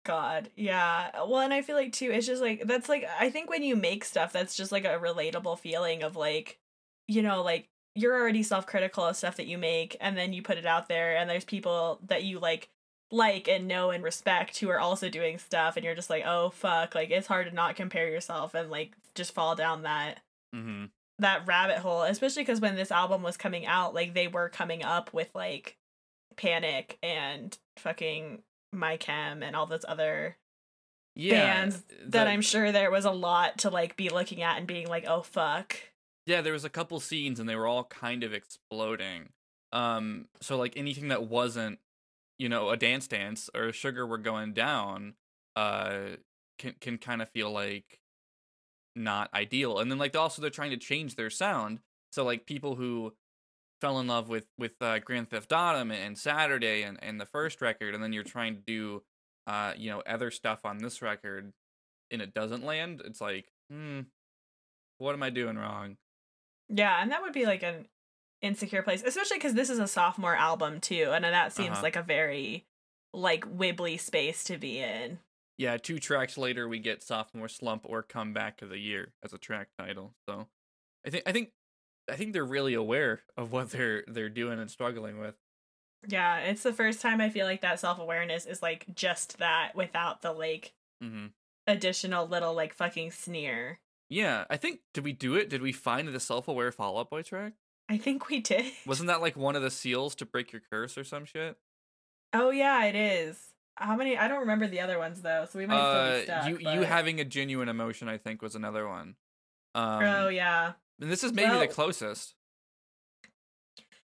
God, 0.06 0.50
yeah. 0.56 1.10
Well, 1.16 1.40
and 1.42 1.54
I 1.54 1.62
feel 1.62 1.76
like 1.76 1.92
too, 1.92 2.12
it's 2.12 2.28
just 2.28 2.42
like 2.42 2.64
that's 2.66 2.88
like 2.88 3.06
I 3.20 3.30
think 3.30 3.50
when 3.50 3.64
you 3.64 3.76
make 3.76 4.06
stuff, 4.06 4.32
that's 4.32 4.56
just 4.56 4.72
like 4.72 4.86
a 4.86 5.00
relatable 5.00 5.60
feeling 5.60 6.04
of 6.04 6.16
like, 6.16 6.60
you 7.08 7.22
know, 7.22 7.44
like 7.44 7.68
you're 7.96 8.16
already 8.18 8.44
self-critical 8.44 9.04
of 9.06 9.18
stuff 9.18 9.36
that 9.38 9.48
you 9.48 9.58
make, 9.58 9.98
and 10.00 10.16
then 10.18 10.32
you 10.32 10.42
put 10.42 10.58
it 10.58 10.66
out 10.66 10.88
there, 10.88 11.18
and 11.18 11.30
there's 11.30 11.44
people 11.44 12.00
that 12.08 12.24
you 12.24 12.40
like 12.40 12.70
like 13.12 13.48
and 13.48 13.68
know 13.68 13.90
and 13.90 14.04
respect 14.04 14.60
who 14.60 14.70
are 14.70 14.80
also 14.80 15.10
doing 15.10 15.38
stuff, 15.40 15.76
and 15.76 15.84
you're 15.84 15.96
just 15.96 16.10
like, 16.10 16.24
oh 16.26 16.52
fuck, 16.52 16.96
like 16.96 17.10
it's 17.12 17.28
hard 17.28 17.50
to 17.50 17.56
not 17.56 17.76
compare 17.76 18.08
yourself 18.10 18.54
and 18.54 18.70
like 18.70 18.94
just 19.16 19.34
fall 19.34 19.56
down 19.56 19.82
that. 19.82 20.20
Mm-hmm 20.56 20.86
that 21.20 21.48
rabbit 21.48 21.78
hole, 21.78 22.04
especially 22.04 22.44
because 22.44 22.62
when 22.62 22.76
this 22.76 22.92
album 22.92 23.24
was 23.24 23.38
coming 23.38 23.66
out, 23.66 23.94
like 23.94 24.14
they 24.14 24.28
were 24.28 24.50
coming 24.50 24.84
up 24.84 25.14
with 25.14 25.30
like 25.34 25.78
Panic 26.36 26.98
and 27.02 27.58
fucking 27.78 28.44
My 28.72 28.98
Chem 28.98 29.42
and 29.42 29.56
all 29.56 29.66
those 29.66 29.86
other 29.88 30.38
yeah, 31.16 31.64
bands 31.64 31.82
the, 31.82 32.12
that 32.12 32.28
I'm 32.28 32.42
sure 32.42 32.72
there 32.72 32.92
was 32.92 33.06
a 33.06 33.12
lot 33.12 33.60
to 33.60 33.70
like 33.70 33.98
be 33.98 34.10
looking 34.10 34.44
at 34.44 34.58
and 34.58 34.68
being 34.68 34.88
like, 34.88 35.06
oh 35.08 35.22
fuck. 35.22 35.76
Yeah, 36.28 36.42
there 36.42 36.54
was 36.54 36.66
a 36.66 36.70
couple 36.70 37.00
scenes 37.00 37.40
and 37.40 37.50
they 37.50 37.56
were 37.56 37.68
all 37.68 37.86
kind 37.86 38.24
of 38.24 38.34
exploding. 38.34 39.30
Um, 39.74 40.28
so 40.42 40.58
like 40.58 40.78
anything 40.78 41.08
that 41.08 41.24
wasn't, 41.24 41.80
you 42.38 42.50
know, 42.50 42.70
a 42.70 42.78
dance 42.78 43.08
dance 43.08 43.50
or 43.56 43.70
a 43.70 43.74
sugar 43.74 44.06
were 44.06 44.18
going 44.20 44.54
down, 44.54 45.16
uh, 45.56 46.00
can 46.60 46.76
can 46.80 46.98
kind 46.98 47.22
of 47.22 47.30
feel 47.30 47.52
like 47.52 48.00
not 48.98 49.34
ideal. 49.34 49.80
And 49.80 49.92
then 49.92 49.98
like 49.98 50.16
also 50.16 50.42
they're 50.42 50.52
trying 50.52 50.72
to 50.72 50.78
change 50.78 51.16
their 51.16 51.30
sound. 51.30 51.80
So 52.12 52.24
like 52.24 52.46
people 52.46 52.76
who 52.76 53.14
fell 53.80 54.00
in 54.00 54.08
love 54.08 54.30
with 54.30 54.48
with 54.58 54.74
uh, 54.82 55.00
Grand 55.00 55.30
Theft 55.30 55.54
Autumn 55.54 55.92
and 55.92 56.18
Saturday 56.18 56.84
and 56.84 56.98
and 57.02 57.20
the 57.20 57.26
first 57.26 57.62
record, 57.62 57.94
and 57.94 58.04
then 58.04 58.14
you're 58.14 58.24
trying 58.24 58.56
to 58.56 58.62
do 58.62 59.04
uh 59.46 59.74
you 59.78 59.90
know 59.90 60.02
other 60.06 60.32
stuff 60.32 60.66
on 60.66 60.80
this 60.80 61.02
record, 61.02 61.54
and 62.12 62.22
it 62.22 62.34
doesn't 62.34 62.66
land. 62.66 63.02
It's 63.06 63.22
like 63.22 63.46
hmm, 63.72 64.02
what 64.98 65.14
am 65.14 65.24
I 65.24 65.30
doing 65.30 65.58
wrong? 65.58 65.98
Yeah, 66.70 67.02
and 67.02 67.12
that 67.12 67.22
would 67.22 67.34
be 67.34 67.46
like 67.46 67.64
an 67.64 67.88
insecure 68.42 68.82
place, 68.82 69.04
especially 69.06 69.38
because 69.38 69.54
this 69.54 69.70
is 69.70 69.80
a 69.80 69.88
sophomore 69.88 70.36
album 70.36 70.80
too, 70.80 71.12
and 71.14 71.24
that 71.24 71.54
seems 71.54 71.74
uh-huh. 71.74 71.84
like 71.84 71.96
a 71.96 72.02
very 72.02 72.66
like 73.14 73.46
wibbly 73.46 74.00
space 74.00 74.44
to 74.46 74.58
be 74.58 74.80
in. 74.80 75.20
Yeah, 75.58 75.78
two 75.78 76.00
tracks 76.00 76.38
later 76.38 76.68
we 76.68 76.80
get 76.80 77.02
sophomore 77.02 77.48
slump 77.48 77.84
or 77.86 78.04
comeback 78.04 78.62
of 78.62 78.70
the 78.70 78.78
year 78.78 79.14
as 79.24 79.34
a 79.34 79.38
track 79.38 79.70
title. 79.78 80.14
So 80.28 80.48
I 81.06 81.10
think 81.10 81.24
I 81.26 81.32
think 81.32 81.50
I 82.10 82.16
think 82.16 82.34
they're 82.34 82.46
really 82.46 82.74
aware 82.74 83.22
of 83.36 83.52
what 83.52 83.72
they're 83.72 84.04
they're 84.08 84.30
doing 84.30 84.60
and 84.60 84.70
struggling 84.70 85.20
with. 85.20 85.36
Yeah, 86.08 86.40
it's 86.40 86.64
the 86.64 86.74
first 86.74 87.02
time 87.02 87.20
I 87.20 87.30
feel 87.30 87.46
like 87.46 87.62
that 87.62 87.80
self 87.80 88.00
awareness 88.00 88.46
is 88.46 88.62
like 88.62 88.86
just 88.94 89.40
that 89.40 89.72
without 89.76 90.22
the 90.22 90.32
like 90.32 90.74
mm-hmm. 91.04 91.28
additional 91.66 92.28
little 92.28 92.54
like 92.54 92.74
fucking 92.74 93.12
sneer. 93.12 93.80
Yeah, 94.10 94.46
I 94.50 94.58
think 94.58 94.82
did 94.94 95.04
we 95.04 95.12
do 95.12 95.36
it? 95.36 95.50
Did 95.50 95.62
we 95.62 95.72
find 95.72 96.08
the 96.08 96.20
self-aware 96.20 96.72
Fall 96.72 96.98
Out 96.98 97.10
Boy 97.10 97.24
track? 97.24 97.54
I 97.90 97.98
think 97.98 98.30
we 98.30 98.40
did. 98.40 98.72
Wasn't 98.86 99.08
that 99.08 99.22
like 99.22 99.36
one 99.36 99.56
of 99.56 99.62
the 99.62 99.72
seals 99.72 100.16
to 100.16 100.26
break 100.26 100.52
your 100.54 100.62
curse 100.72 100.98
or 100.98 101.04
some 101.04 101.26
shit? 101.26 101.58
Oh 102.32 102.50
yeah, 102.52 102.86
it 102.86 102.96
is. 102.96 103.54
How 103.80 103.96
many? 103.96 104.18
I 104.18 104.28
don't 104.28 104.40
remember 104.42 104.68
the 104.68 104.80
other 104.82 104.98
ones 104.98 105.22
though, 105.22 105.46
so 105.50 105.60
we 105.60 105.66
might 105.66 105.76
still 105.78 106.12
be 106.12 106.20
Uh, 106.20 106.24
stuck. 106.42 106.50
you 106.50 106.60
but- 106.64 106.74
you 106.76 106.82
having 106.82 107.20
a 107.20 107.26
genuine 107.26 107.70
emotion, 107.70 108.08
I 108.10 108.18
think, 108.18 108.42
was 108.42 108.56
another 108.56 108.88
one. 108.88 109.16
Um, 109.76 110.04
oh 110.04 110.28
yeah, 110.30 110.74
and 111.00 111.12
this 111.12 111.24
is 111.24 111.32
maybe 111.34 111.50
Well- 111.50 111.60
the 111.60 111.68
closest. 111.68 112.34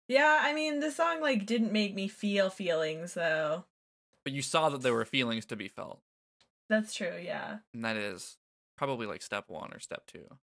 yeah. 0.07 0.39
I 0.43 0.53
mean, 0.53 0.79
the 0.79 0.91
song 0.91 1.21
like 1.21 1.45
didn't 1.45 1.71
make 1.71 1.93
me 1.95 2.07
feel 2.07 2.49
feelings 2.49 3.13
though. 3.13 3.65
But 4.23 4.33
you 4.33 4.41
saw 4.41 4.69
that 4.69 4.81
there 4.81 4.93
were 4.93 5.05
feelings 5.05 5.45
to 5.47 5.55
be 5.55 5.67
felt, 5.67 6.01
That's 6.69 6.93
true. 6.93 7.17
Yeah, 7.21 7.59
and 7.73 7.83
that 7.85 7.95
is 7.97 8.37
probably 8.77 9.07
like 9.07 9.21
step 9.21 9.45
one 9.49 9.73
or 9.73 9.79
step 9.79 10.05
two. 10.07 10.37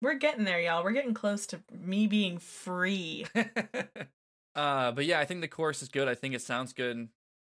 we're 0.00 0.14
getting 0.14 0.44
there, 0.44 0.60
y'all. 0.60 0.82
We're 0.84 0.92
getting 0.92 1.14
close 1.14 1.46
to 1.48 1.60
me 1.72 2.06
being 2.06 2.38
free. 2.38 3.26
uh, 4.54 4.92
but 4.92 5.04
yeah, 5.04 5.18
I 5.20 5.24
think 5.24 5.40
the 5.40 5.48
chorus 5.48 5.82
is 5.82 5.88
good. 5.88 6.08
I 6.08 6.14
think 6.14 6.34
it 6.34 6.42
sounds 6.42 6.72
good. 6.72 7.08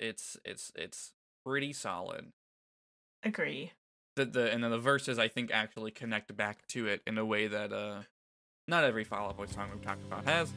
It's 0.00 0.38
it's 0.44 0.72
it's 0.74 1.12
pretty 1.44 1.72
solid. 1.72 2.32
Agree. 3.22 3.72
The 4.16 4.24
the 4.24 4.50
and 4.50 4.64
then 4.64 4.70
the 4.70 4.78
verses 4.78 5.18
I 5.18 5.28
think 5.28 5.50
actually 5.52 5.90
connect 5.90 6.34
back 6.36 6.66
to 6.68 6.86
it 6.86 7.02
in 7.06 7.18
a 7.18 7.24
way 7.24 7.46
that 7.46 7.72
uh 7.72 8.02
not 8.66 8.84
every 8.84 9.04
Fall 9.04 9.28
Out 9.28 9.36
Boy 9.36 9.46
song 9.46 9.68
we've 9.72 9.84
talked 9.84 10.04
about 10.04 10.24
has. 10.24 10.52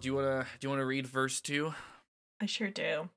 Do 0.00 0.08
you 0.08 0.14
wanna 0.14 0.46
do 0.60 0.66
you 0.66 0.70
wanna 0.70 0.84
read 0.84 1.06
verse 1.06 1.40
two? 1.40 1.74
I 2.40 2.46
sure 2.46 2.70
do. 2.70 3.08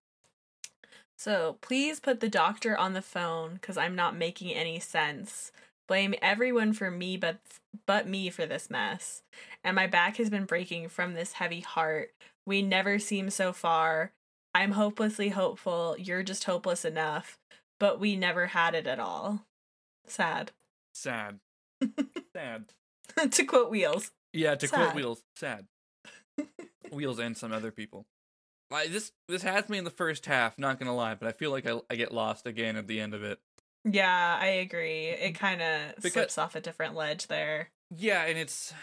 So 1.18 1.58
please 1.62 2.00
put 2.00 2.20
the 2.20 2.30
doctor 2.30 2.78
on 2.78 2.94
the 2.94 3.02
phone 3.02 3.56
because 3.56 3.78
I'm 3.78 3.96
not 3.96 4.16
making 4.16 4.54
any 4.54 4.80
sense. 4.80 5.52
Blame 5.88 6.16
everyone 6.22 6.74
for 6.74 6.90
me 6.90 7.18
but 7.18 7.40
but 7.86 8.08
me 8.08 8.30
for 8.30 8.46
this 8.46 8.70
mess. 8.70 9.22
And 9.64 9.76
my 9.76 9.88
back 9.88 10.18
has 10.18 10.30
been 10.30 10.46
breaking 10.46 10.90
from 10.90 11.14
this 11.14 11.34
heavy 11.34 11.60
heart. 11.62 12.12
We 12.46 12.62
never 12.62 12.98
seem 12.98 13.30
so 13.30 13.54
far. 13.54 14.12
I'm 14.54 14.72
hopelessly 14.72 15.30
hopeful. 15.30 15.96
You're 15.98 16.24
just 16.24 16.46
hopeless 16.46 16.84
enough. 16.84 17.38
But 17.80 18.00
we 18.00 18.16
never 18.16 18.48
had 18.48 18.76
it 18.76 18.88
at 18.88 19.00
all. 19.00 19.46
Sad. 20.08 20.52
Sad. 20.94 21.40
sad. 22.34 22.66
to 23.32 23.44
quote 23.44 23.72
Wheels. 23.72 24.12
Yeah, 24.34 24.56
to 24.56 24.68
quote 24.68 24.96
Wheels, 24.96 25.24
sad. 25.36 25.66
Wheels 26.92 27.20
and 27.20 27.38
some 27.38 27.52
other 27.52 27.72
people. 27.72 28.06
Like 28.70 28.92
this 28.92 29.12
this 29.28 29.44
has 29.44 29.68
me 29.70 29.78
in 29.78 29.84
the 29.84 29.90
first 29.90 30.26
half, 30.26 30.58
not 30.58 30.80
gonna 30.80 30.96
lie, 30.96 31.16
but 31.16 31.28
I 31.28 31.34
feel 31.34 31.52
like 31.52 31.68
I, 31.68 31.80
I 31.90 31.96
get 31.96 32.14
lost 32.14 32.48
again 32.48 32.78
at 32.78 32.88
the 32.88 33.02
end 33.02 33.14
of 33.14 33.24
it. 33.24 33.40
Yeah, 33.84 34.38
I 34.40 34.48
agree. 34.48 35.08
It 35.08 35.34
kind 35.34 35.62
of 35.62 36.12
slips 36.12 36.38
off 36.38 36.56
a 36.56 36.62
different 36.62 36.96
ledge 36.96 37.28
there. 37.28 37.70
Yeah, 37.96 38.24
and 38.24 38.38
it's 38.38 38.74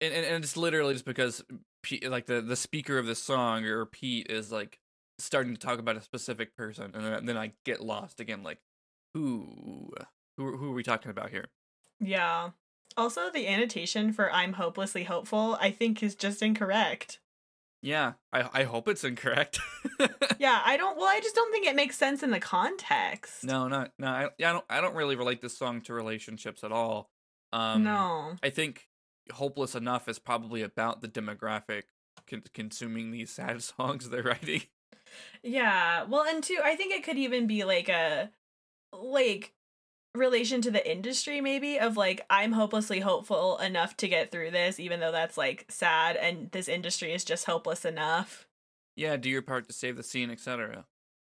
and, 0.00 0.12
and, 0.12 0.24
and 0.24 0.44
it's 0.44 0.56
literally 0.56 0.92
just 0.92 1.04
because 1.04 1.42
Pete, 1.82 2.08
like 2.08 2.26
the 2.26 2.40
the 2.40 2.56
speaker 2.56 2.98
of 2.98 3.06
the 3.06 3.14
song 3.14 3.64
or 3.64 3.86
Pete 3.86 4.28
is 4.30 4.52
like 4.52 4.78
starting 5.18 5.54
to 5.54 5.60
talk 5.60 5.78
about 5.78 5.96
a 5.96 6.02
specific 6.02 6.56
person, 6.56 6.90
and 6.94 7.04
then, 7.04 7.26
then 7.26 7.36
I 7.36 7.52
get 7.64 7.80
lost 7.80 8.20
again. 8.20 8.42
Like, 8.42 8.58
who 9.14 9.92
who 10.36 10.56
who 10.56 10.70
are 10.70 10.74
we 10.74 10.82
talking 10.82 11.10
about 11.10 11.30
here? 11.30 11.46
Yeah. 12.00 12.50
Also, 12.96 13.30
the 13.30 13.48
annotation 13.48 14.12
for 14.12 14.32
I'm 14.32 14.52
hopelessly 14.52 15.04
hopeful, 15.04 15.58
I 15.60 15.70
think, 15.70 16.02
is 16.02 16.14
just 16.14 16.42
incorrect. 16.42 17.18
Yeah, 17.84 18.14
I 18.32 18.48
I 18.52 18.62
hope 18.64 18.88
it's 18.88 19.04
incorrect. 19.04 19.60
Yeah, 20.40 20.60
I 20.64 20.76
don't, 20.76 20.96
well, 20.98 21.06
I 21.06 21.20
just 21.20 21.34
don't 21.34 21.50
think 21.52 21.64
it 21.66 21.76
makes 21.76 21.96
sense 21.96 22.22
in 22.22 22.30
the 22.30 22.40
context. 22.40 23.44
no, 23.44 23.68
not 23.68 23.92
no. 23.98 24.08
I, 24.08 24.24
I 24.24 24.52
don't 24.52 24.64
I 24.68 24.80
don't 24.80 24.94
really 24.96 25.16
relate 25.16 25.40
this 25.40 25.56
song 25.56 25.80
to 25.82 25.94
relationships 25.94 26.64
at 26.64 26.72
all. 26.72 27.10
Um, 27.52 27.84
no. 27.84 28.34
I 28.42 28.50
think 28.50 28.88
"Hopeless 29.32 29.74
Enough" 29.74 30.08
is 30.08 30.18
probably 30.18 30.62
about 30.62 31.00
the 31.02 31.08
demographic 31.08 31.84
con- 32.28 32.42
consuming 32.52 33.10
these 33.10 33.30
sad 33.30 33.62
songs 33.78 34.10
they're 34.10 34.22
writing. 34.22 34.62
Yeah. 35.42 36.04
Well, 36.04 36.24
and 36.24 36.42
two, 36.42 36.58
I 36.62 36.74
think 36.74 36.92
it 36.92 37.04
could 37.04 37.18
even 37.18 37.46
be 37.46 37.64
like 37.64 37.88
a, 37.88 38.30
like, 38.92 39.52
relation 40.14 40.60
to 40.62 40.70
the 40.70 40.90
industry, 40.90 41.40
maybe, 41.40 41.78
of 41.78 41.96
like, 41.96 42.24
I'm 42.30 42.52
hopelessly 42.52 43.00
hopeful 43.00 43.58
enough 43.58 43.96
to 43.98 44.08
get 44.08 44.30
through 44.30 44.52
this, 44.52 44.78
even 44.78 45.00
though 45.00 45.12
that's 45.12 45.36
like 45.36 45.66
sad, 45.68 46.16
and 46.16 46.50
this 46.52 46.68
industry 46.68 47.12
is 47.12 47.24
just 47.24 47.46
hopeless 47.46 47.84
enough. 47.84 48.46
Yeah, 48.96 49.16
do 49.16 49.28
your 49.28 49.42
part 49.42 49.66
to 49.68 49.74
save 49.74 49.96
the 49.96 50.02
scene, 50.02 50.30
etc. 50.30 50.86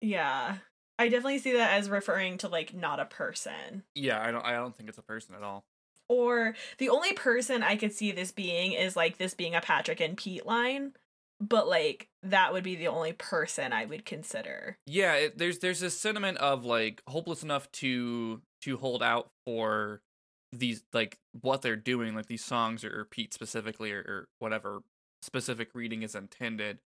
Yeah. 0.01 0.57
I 0.97 1.09
definitely 1.09 1.39
see 1.39 1.53
that 1.53 1.73
as 1.73 1.89
referring 1.89 2.37
to 2.39 2.47
like 2.47 2.73
not 2.73 2.99
a 2.99 3.05
person. 3.05 3.83
Yeah, 3.95 4.21
I 4.21 4.31
don't 4.31 4.45
I 4.45 4.53
don't 4.53 4.75
think 4.75 4.89
it's 4.89 4.97
a 4.97 5.03
person 5.03 5.35
at 5.35 5.43
all. 5.43 5.65
Or 6.07 6.55
the 6.77 6.89
only 6.89 7.13
person 7.13 7.63
I 7.63 7.75
could 7.75 7.91
see 7.91 8.11
this 8.11 8.31
being 8.31 8.73
is 8.73 8.95
like 8.95 9.17
this 9.17 9.33
being 9.33 9.55
a 9.55 9.61
Patrick 9.61 9.99
and 9.99 10.15
Pete 10.15 10.45
line, 10.45 10.93
but 11.41 11.67
like 11.67 12.07
that 12.23 12.53
would 12.53 12.63
be 12.63 12.75
the 12.75 12.87
only 12.87 13.13
person 13.13 13.73
I 13.73 13.85
would 13.85 14.05
consider. 14.05 14.77
Yeah, 14.85 15.15
it, 15.15 15.37
there's 15.37 15.59
there's 15.59 15.79
this 15.79 15.99
sentiment 15.99 16.37
of 16.37 16.63
like 16.63 17.01
hopeless 17.07 17.43
enough 17.43 17.69
to 17.73 18.41
to 18.65 18.77
hold 18.77 19.03
out 19.03 19.29
for 19.45 20.01
these 20.51 20.83
like 20.91 21.19
what 21.39 21.61
they're 21.61 21.75
doing, 21.75 22.15
like 22.15 22.25
these 22.25 22.43
songs 22.43 22.83
or, 22.83 22.99
or 22.99 23.05
Pete 23.05 23.33
specifically 23.33 23.91
or, 23.91 23.99
or 23.99 24.27
whatever 24.39 24.79
specific 25.21 25.69
reading 25.73 26.01
is 26.01 26.15
intended. 26.15 26.79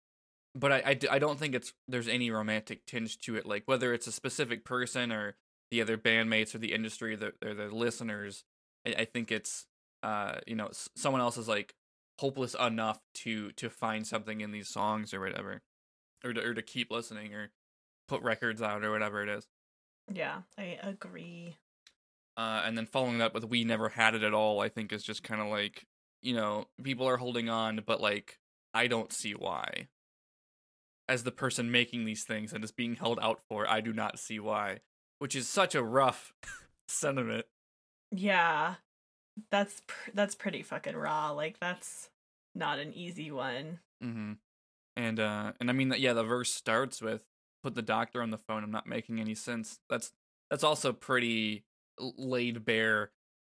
But 0.54 0.72
I 0.72 0.98
I 1.10 1.18
don't 1.18 1.38
think 1.38 1.54
it's 1.54 1.74
there's 1.86 2.08
any 2.08 2.30
romantic 2.30 2.86
tinge 2.86 3.18
to 3.20 3.36
it, 3.36 3.44
like 3.44 3.64
whether 3.66 3.92
it's 3.92 4.06
a 4.06 4.12
specific 4.12 4.64
person 4.64 5.12
or 5.12 5.36
the 5.70 5.82
other 5.82 5.98
bandmates 5.98 6.54
or 6.54 6.58
the 6.58 6.72
industry 6.72 7.12
or 7.12 7.16
the, 7.16 7.32
or 7.44 7.54
the 7.54 7.68
listeners. 7.68 8.44
I, 8.86 8.94
I 9.00 9.04
think 9.04 9.30
it's 9.30 9.66
uh 10.02 10.36
you 10.46 10.56
know 10.56 10.70
someone 10.96 11.20
else 11.20 11.36
is 11.36 11.48
like 11.48 11.74
hopeless 12.18 12.54
enough 12.54 13.00
to 13.14 13.52
to 13.52 13.68
find 13.68 14.06
something 14.06 14.40
in 14.40 14.50
these 14.50 14.68
songs 14.68 15.12
or 15.12 15.20
whatever, 15.20 15.60
or 16.24 16.32
to, 16.32 16.42
or 16.42 16.54
to 16.54 16.62
keep 16.62 16.90
listening 16.90 17.34
or 17.34 17.50
put 18.08 18.22
records 18.22 18.62
out 18.62 18.82
or 18.82 18.90
whatever 18.90 19.22
it 19.22 19.28
is. 19.28 19.46
Yeah, 20.10 20.42
I 20.56 20.78
agree. 20.82 21.56
Uh, 22.36 22.62
and 22.64 22.76
then 22.76 22.86
following 22.86 23.18
that 23.18 23.32
with 23.34 23.44
"We 23.44 23.64
Never 23.64 23.88
Had 23.88 24.14
It 24.14 24.22
at 24.22 24.34
All," 24.34 24.60
I 24.60 24.68
think 24.68 24.92
is 24.92 25.02
just 25.02 25.22
kind 25.22 25.40
of 25.40 25.48
like 25.48 25.86
you 26.22 26.34
know 26.34 26.66
people 26.82 27.08
are 27.08 27.16
holding 27.16 27.48
on, 27.48 27.82
but 27.86 28.00
like 28.00 28.38
I 28.74 28.86
don't 28.86 29.12
see 29.12 29.32
why. 29.32 29.88
As 31.08 31.22
the 31.22 31.30
person 31.30 31.70
making 31.70 32.04
these 32.04 32.24
things 32.24 32.52
and 32.52 32.64
is 32.64 32.72
being 32.72 32.96
held 32.96 33.18
out 33.22 33.40
for, 33.48 33.68
I 33.68 33.80
do 33.80 33.92
not 33.92 34.18
see 34.18 34.40
why, 34.40 34.80
which 35.18 35.36
is 35.36 35.48
such 35.48 35.74
a 35.74 35.82
rough 35.82 36.34
sentiment. 36.88 37.46
Yeah. 38.10 38.74
That's 39.50 39.82
pr- 39.86 40.10
that's 40.14 40.34
pretty 40.34 40.62
fucking 40.62 40.96
raw. 40.96 41.30
Like 41.30 41.58
that's 41.60 42.10
not 42.54 42.78
an 42.78 42.92
easy 42.92 43.30
one. 43.30 43.78
Mm-hmm. 44.02 44.32
And 44.96 45.20
uh, 45.20 45.52
and 45.60 45.70
I 45.70 45.72
mean 45.72 45.90
that 45.90 46.00
yeah, 46.00 46.12
the 46.12 46.24
verse 46.24 46.52
starts 46.52 47.00
with 47.00 47.22
"Put 47.62 47.74
the 47.74 47.82
doctor 47.82 48.22
on 48.22 48.30
the 48.30 48.38
phone." 48.38 48.64
I'm 48.64 48.70
not 48.70 48.86
making 48.86 49.20
any 49.20 49.34
sense. 49.34 49.78
That's 49.90 50.12
that's 50.50 50.64
also 50.64 50.92
pretty 50.92 51.64
laid 51.98 52.64
bare. 52.64 53.10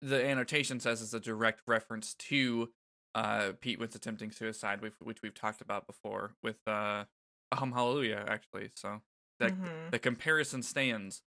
The 0.02 0.24
annotation 0.24 0.80
says 0.80 1.02
it's 1.02 1.14
a 1.14 1.20
direct 1.20 1.62
reference 1.68 2.14
to 2.16 2.72
uh 3.16 3.54
Pete 3.62 3.80
Wentz 3.80 3.96
attempting 3.96 4.32
suicide, 4.32 4.82
which 4.82 4.94
which 5.00 5.22
we've 5.22 5.34
talked 5.34 5.62
about 5.62 5.88
before 5.88 6.34
with 6.44 6.58
uh 6.68 7.06
um 7.52 7.72
Hallelujah 7.72 8.24
actually. 8.28 8.72
So 8.76 9.02
that 9.40 9.54
Mhm. 9.54 9.92
the 9.92 10.00
comparison 10.00 10.62
stands, 10.64 11.22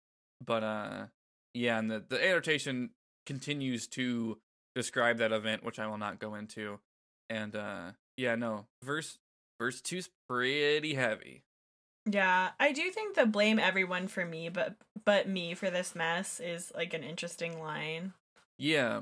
but 0.45 0.63
uh 0.63 1.07
yeah, 1.53 1.79
and 1.79 1.89
the 1.89 1.99
the 1.99 2.23
annotation 2.23 2.91
continues 3.25 3.87
to 3.89 4.39
describe 4.75 5.17
that 5.17 5.31
event, 5.31 5.63
which 5.63 5.79
I 5.79 5.87
will 5.87 5.97
not 5.97 6.19
go 6.19 6.35
into. 6.35 6.79
And 7.29 7.55
uh 7.55 7.91
yeah, 8.17 8.35
no 8.35 8.67
verse 8.83 9.17
verse 9.59 9.81
two's 9.81 10.09
pretty 10.29 10.93
heavy. 10.95 11.43
Yeah, 12.09 12.51
I 12.59 12.71
do 12.71 12.89
think 12.91 13.15
the 13.15 13.25
blame 13.25 13.59
everyone 13.59 14.07
for 14.07 14.25
me, 14.25 14.49
but 14.49 14.75
but 15.05 15.27
me 15.27 15.53
for 15.53 15.69
this 15.69 15.95
mess 15.95 16.39
is 16.39 16.71
like 16.75 16.93
an 16.93 17.03
interesting 17.03 17.59
line. 17.59 18.13
Yeah, 18.57 19.01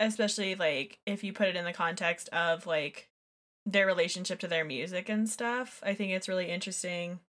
Especially 0.00 0.54
like 0.56 0.98
if 1.06 1.22
you 1.22 1.32
put 1.32 1.48
it 1.48 1.56
in 1.56 1.64
the 1.64 1.72
context 1.72 2.28
of 2.30 2.66
like 2.66 3.08
their 3.64 3.86
relationship 3.86 4.40
to 4.40 4.48
their 4.48 4.64
music 4.64 5.08
and 5.08 5.28
stuff. 5.28 5.80
I 5.84 5.94
think 5.94 6.12
it's 6.12 6.28
really 6.28 6.50
interesting. 6.50 7.20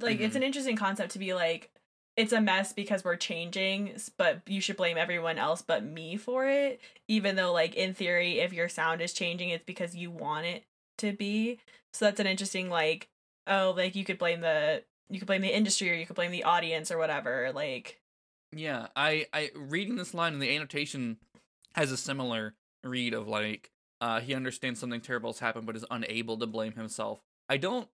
like 0.00 0.20
it's 0.20 0.34
Mhm. 0.34 0.38
an 0.38 0.42
interesting 0.42 0.76
concept 0.76 1.12
to 1.12 1.18
be 1.18 1.34
like 1.34 1.70
it's 2.16 2.32
a 2.32 2.40
mess 2.40 2.72
because 2.72 3.04
we're 3.04 3.16
changing, 3.16 3.96
but 4.16 4.42
you 4.46 4.60
should 4.60 4.76
blame 4.76 4.96
everyone 4.96 5.38
else 5.38 5.62
but 5.62 5.82
me 5.84 6.16
for 6.16 6.46
it. 6.48 6.80
Even 7.08 7.36
though, 7.36 7.52
like 7.52 7.74
in 7.74 7.92
theory, 7.94 8.38
if 8.40 8.52
your 8.52 8.68
sound 8.68 9.00
is 9.02 9.12
changing, 9.12 9.50
it's 9.50 9.64
because 9.64 9.96
you 9.96 10.10
want 10.10 10.46
it 10.46 10.64
to 10.98 11.12
be. 11.12 11.58
So 11.92 12.04
that's 12.04 12.20
an 12.20 12.26
interesting 12.28 12.70
like 12.70 13.08
oh 13.46 13.74
like 13.76 13.94
you 13.94 14.04
could 14.04 14.18
blame 14.18 14.40
the 14.40 14.82
you 15.10 15.18
could 15.18 15.26
blame 15.26 15.42
the 15.42 15.54
industry 15.54 15.90
or 15.90 15.94
you 15.94 16.06
could 16.06 16.16
blame 16.16 16.30
the 16.30 16.44
audience 16.44 16.90
or 16.90 16.98
whatever. 16.98 17.50
Like 17.54 18.00
Yeah, 18.52 18.88
I 18.96 19.26
I 19.32 19.50
reading 19.54 19.96
this 19.96 20.14
line 20.14 20.32
in 20.34 20.38
the 20.38 20.54
annotation 20.54 21.18
has 21.74 21.90
a 21.92 21.96
similar 21.96 22.54
read 22.82 23.14
of 23.14 23.26
like 23.28 23.70
uh 24.00 24.20
he 24.20 24.34
understands 24.34 24.80
something 24.80 25.00
terrible 25.00 25.32
has 25.32 25.38
happened 25.40 25.66
but 25.66 25.76
is 25.76 25.84
unable 25.90 26.38
to 26.38 26.46
blame 26.46 26.72
himself. 26.72 27.20
I 27.48 27.56
don't 27.56 27.88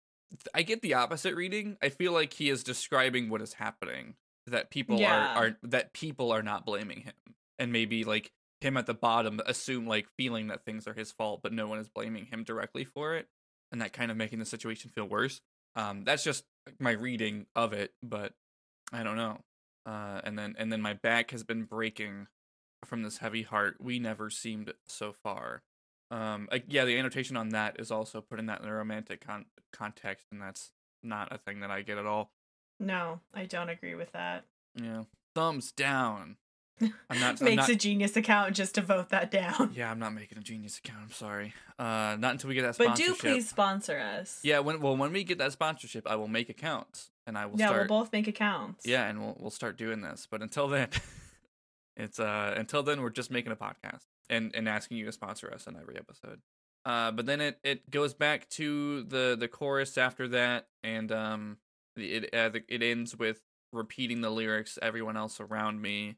I 0.53 0.63
get 0.63 0.81
the 0.81 0.93
opposite 0.93 1.35
reading. 1.35 1.77
I 1.81 1.89
feel 1.89 2.11
like 2.11 2.33
he 2.33 2.49
is 2.49 2.63
describing 2.63 3.29
what 3.29 3.41
is 3.41 3.53
happening 3.53 4.15
that 4.45 4.69
people 4.69 4.99
Yeah. 4.99 5.33
are 5.35 5.43
are 5.45 5.57
that 5.63 5.93
people 5.93 6.31
are 6.31 6.43
not 6.43 6.65
blaming 6.65 7.01
him 7.01 7.13
and 7.59 7.71
maybe 7.71 8.03
like 8.03 8.31
him 8.61 8.75
at 8.77 8.85
the 8.85 8.93
bottom 8.93 9.39
assume 9.45 9.85
like 9.85 10.07
feeling 10.17 10.47
that 10.47 10.65
things 10.65 10.87
are 10.87 10.93
his 10.93 11.11
fault 11.11 11.41
but 11.43 11.53
no 11.53 11.67
one 11.67 11.79
is 11.79 11.89
blaming 11.89 12.25
him 12.25 12.43
directly 12.43 12.83
for 12.83 13.15
it 13.15 13.27
and 13.71 13.81
that 13.81 13.93
kind 13.93 14.11
of 14.11 14.17
making 14.17 14.39
the 14.39 14.45
situation 14.45 14.89
feel 14.89 15.05
worse. 15.05 15.41
Um 15.75 16.03
that's 16.03 16.23
just 16.23 16.43
my 16.79 16.91
reading 16.91 17.45
of 17.55 17.73
it, 17.73 17.93
but 18.01 18.33
I 18.91 19.03
don't 19.03 19.15
know 19.17 19.39
uh, 19.87 20.19
and 20.23 20.37
then 20.37 20.53
and 20.59 20.71
then 20.71 20.81
my 20.81 20.93
back 20.93 21.31
has 21.31 21.43
been 21.43 21.63
breaking 21.63 22.27
from 22.85 23.03
this 23.03 23.19
heavy 23.19 23.43
heart. 23.43 23.77
We 23.79 23.99
never 23.99 24.29
seemed 24.29 24.73
so 24.87 25.13
far. 25.13 25.63
Um, 26.11 26.47
like, 26.51 26.65
yeah, 26.67 26.85
the 26.85 26.97
annotation 26.97 27.37
on 27.37 27.49
that 27.49 27.79
is 27.79 27.89
also 27.89 28.21
putting 28.21 28.45
that 28.47 28.61
in 28.61 28.67
a 28.67 28.73
romantic 28.73 29.25
con- 29.25 29.45
context, 29.73 30.27
and 30.31 30.41
that's 30.41 30.71
not 31.03 31.33
a 31.33 31.37
thing 31.37 31.61
that 31.61 31.71
I 31.71 31.81
get 31.81 31.97
at 31.97 32.05
all. 32.05 32.31
no, 32.79 33.21
I 33.33 33.45
don't 33.45 33.69
agree 33.69 33.95
with 33.95 34.11
that. 34.11 34.43
Yeah, 34.75 35.03
thumbs 35.33 35.71
down. 35.71 36.35
I'm 36.81 37.19
not. 37.19 37.39
I'm 37.41 37.45
Makes 37.45 37.55
not 37.57 37.69
a 37.69 37.75
genius 37.75 38.15
account 38.15 38.55
just 38.55 38.75
to 38.75 38.81
vote 38.81 39.09
that 39.09 39.31
down. 39.31 39.71
yeah, 39.75 39.89
I'm 39.89 39.99
not 39.99 40.13
making 40.13 40.37
a 40.37 40.41
genius 40.41 40.77
account. 40.77 40.99
I'm 41.03 41.11
sorry. 41.11 41.53
Uh, 41.79 42.15
not 42.19 42.31
until 42.33 42.47
we 42.49 42.55
get 42.55 42.63
that 42.63 42.75
sponsorship. 42.75 43.15
But 43.17 43.21
do 43.21 43.29
please 43.33 43.49
sponsor 43.49 43.97
us. 43.99 44.39
Yeah, 44.43 44.59
when 44.59 44.79
well 44.79 44.95
when 44.97 45.11
we 45.11 45.23
get 45.23 45.37
that 45.39 45.51
sponsorship, 45.53 46.07
I 46.07 46.15
will 46.15 46.27
make 46.27 46.49
accounts 46.49 47.11
and 47.25 47.37
I 47.37 47.45
will 47.45 47.59
yeah, 47.59 47.67
start. 47.67 47.89
we'll 47.89 47.99
both 48.01 48.11
make 48.11 48.27
accounts. 48.27 48.85
Yeah, 48.85 49.05
and 49.07 49.19
we'll 49.19 49.35
we'll 49.39 49.51
start 49.51 49.77
doing 49.77 50.01
this. 50.01 50.27
But 50.29 50.41
until 50.41 50.67
then, 50.67 50.89
it's 51.97 52.19
uh 52.19 52.53
until 52.57 52.83
then 52.83 53.01
we're 53.01 53.09
just 53.09 53.31
making 53.31 53.51
a 53.51 53.55
podcast 53.55 54.03
and 54.29 54.51
and 54.55 54.67
asking 54.67 54.97
you 54.97 55.05
to 55.05 55.11
sponsor 55.11 55.51
us 55.53 55.67
on 55.67 55.77
every 55.79 55.97
episode. 55.97 56.41
Uh, 56.85 57.11
but 57.11 57.25
then 57.25 57.41
it 57.41 57.59
it 57.63 57.89
goes 57.89 58.13
back 58.13 58.47
to 58.49 59.03
the 59.03 59.35
the 59.39 59.47
chorus 59.47 59.97
after 59.97 60.27
that, 60.29 60.67
and 60.83 61.11
um 61.11 61.57
it 61.95 62.33
uh, 62.33 62.49
the- 62.49 62.63
it 62.69 62.81
ends 62.83 63.15
with 63.15 63.41
repeating 63.73 64.21
the 64.21 64.29
lyrics. 64.29 64.77
Everyone 64.81 65.17
else 65.17 65.39
around 65.39 65.81
me, 65.81 66.15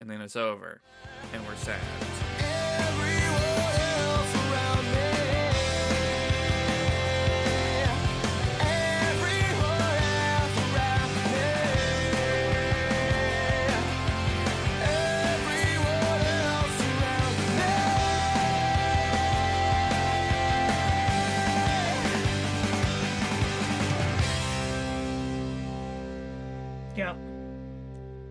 and 0.00 0.10
then 0.10 0.20
it's 0.20 0.36
over, 0.36 0.80
and 1.32 1.46
we're 1.46 1.56
sad. 1.56 1.80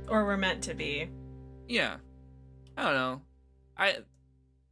Or 0.10 0.25
we're 0.25 0.38
meant 0.38 0.63
to 0.63 0.73
be. 0.73 1.10
Yeah, 1.67 1.97
I 2.77 2.84
don't 2.84 2.93
know. 2.93 3.21
I 3.77 3.97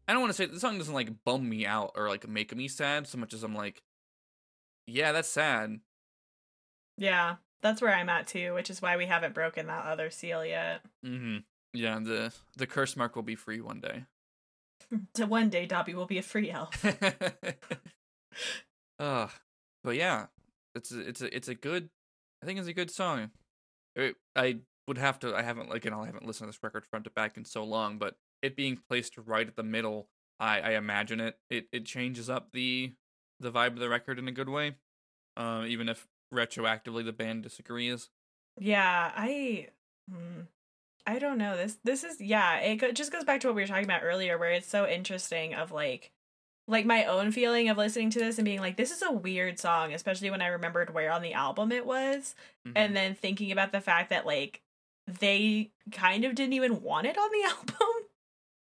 I 0.07 0.13
don't 0.13 0.21
want 0.21 0.31
to 0.31 0.37
say 0.37 0.45
the 0.45 0.59
song 0.59 0.77
doesn't 0.77 0.93
like 0.93 1.23
bum 1.23 1.49
me 1.49 1.65
out 1.65 1.93
or 1.95 2.09
like 2.09 2.27
make 2.27 2.55
me 2.55 2.67
sad 2.67 3.07
so 3.07 3.17
much 3.17 3.33
as 3.33 3.41
I'm 3.43 3.55
like, 3.55 3.81
yeah, 4.87 5.11
that's 5.11 5.29
sad. 5.29 5.79
Yeah, 6.97 7.35
that's 7.61 7.81
where 7.81 7.93
I'm 7.93 8.07
at 8.09 8.27
too, 8.27 8.53
which 8.53 8.69
is 8.69 8.81
why 8.81 8.95
we 8.97 9.07
haven't 9.07 9.33
broken 9.33 9.67
that 9.67 9.85
other 9.85 10.09
seal 10.09 10.45
yet. 10.45 10.81
Mm-hmm. 11.05 11.37
Yeah, 11.73 11.99
the 11.99 12.31
the 12.55 12.67
curse 12.67 12.95
mark 12.95 13.15
will 13.15 13.23
be 13.23 13.35
free 13.35 13.61
one 13.61 13.81
day. 13.81 14.05
To 15.15 15.25
one 15.25 15.49
day, 15.49 15.65
Dobby 15.65 15.95
will 15.95 16.05
be 16.05 16.19
a 16.19 16.21
free 16.21 16.51
elf. 16.51 16.85
uh, 18.99 19.27
but 19.83 19.95
yeah, 19.95 20.27
it's 20.75 20.91
a, 20.91 20.99
it's 20.99 21.21
a 21.21 21.35
it's 21.35 21.47
a 21.47 21.55
good. 21.55 21.89
I 22.43 22.45
think 22.45 22.59
it's 22.59 22.67
a 22.67 22.73
good 22.73 22.91
song. 22.91 23.31
I 24.35 24.57
would 24.87 24.97
have 24.97 25.19
to. 25.19 25.35
I 25.35 25.41
haven't 25.41 25.69
like 25.69 25.85
know 25.85 26.01
I 26.01 26.07
haven't 26.07 26.25
listened 26.25 26.47
to 26.47 26.49
this 26.55 26.63
record 26.63 26.85
front 26.85 27.05
to 27.05 27.11
back 27.11 27.37
in 27.37 27.45
so 27.45 27.63
long, 27.63 27.97
but 27.97 28.17
it 28.41 28.55
being 28.55 28.77
placed 28.77 29.17
right 29.17 29.47
at 29.47 29.55
the 29.55 29.63
middle, 29.63 30.09
I 30.39 30.59
I 30.61 30.69
imagine 30.71 31.19
it 31.19 31.39
it 31.49 31.67
it 31.71 31.85
changes 31.85 32.29
up 32.29 32.51
the 32.51 32.93
the 33.39 33.51
vibe 33.51 33.73
of 33.73 33.79
the 33.79 33.89
record 33.89 34.19
in 34.19 34.27
a 34.27 34.31
good 34.31 34.49
way. 34.49 34.75
Um, 35.37 35.65
even 35.65 35.89
if 35.89 36.07
retroactively 36.33 37.03
the 37.05 37.13
band 37.13 37.43
disagrees. 37.43 38.09
yeah, 38.59 39.11
I. 39.15 39.69
hmm, 40.09 40.41
I 41.05 41.19
don't 41.19 41.37
know. 41.37 41.57
This 41.57 41.77
this 41.83 42.03
is 42.03 42.21
yeah. 42.21 42.57
It 42.59 42.77
go, 42.77 42.91
just 42.91 43.11
goes 43.11 43.23
back 43.23 43.41
to 43.41 43.47
what 43.47 43.55
we 43.55 43.61
were 43.63 43.67
talking 43.67 43.85
about 43.85 44.03
earlier, 44.03 44.37
where 44.37 44.51
it's 44.51 44.67
so 44.67 44.87
interesting 44.87 45.53
of 45.53 45.71
like, 45.71 46.11
like 46.67 46.85
my 46.85 47.05
own 47.05 47.31
feeling 47.31 47.69
of 47.69 47.77
listening 47.77 48.09
to 48.11 48.19
this 48.19 48.37
and 48.39 48.45
being 48.45 48.59
like, 48.61 48.77
this 48.77 48.91
is 48.91 49.01
a 49.03 49.11
weird 49.11 49.59
song, 49.59 49.93
especially 49.93 50.31
when 50.31 50.41
I 50.41 50.47
remembered 50.47 50.93
where 50.93 51.11
on 51.11 51.21
the 51.21 51.33
album 51.33 51.71
it 51.71 51.85
was, 51.85 52.35
Mhm. 52.67 52.73
and 52.75 52.95
then 52.95 53.15
thinking 53.15 53.51
about 53.51 53.71
the 53.71 53.81
fact 53.81 54.09
that 54.11 54.25
like 54.25 54.61
they 55.07 55.71
kind 55.91 56.25
of 56.25 56.35
didn't 56.35 56.53
even 56.53 56.81
want 56.81 57.07
it 57.07 57.17
on 57.17 57.29
the 57.31 57.49
album. 57.49 57.87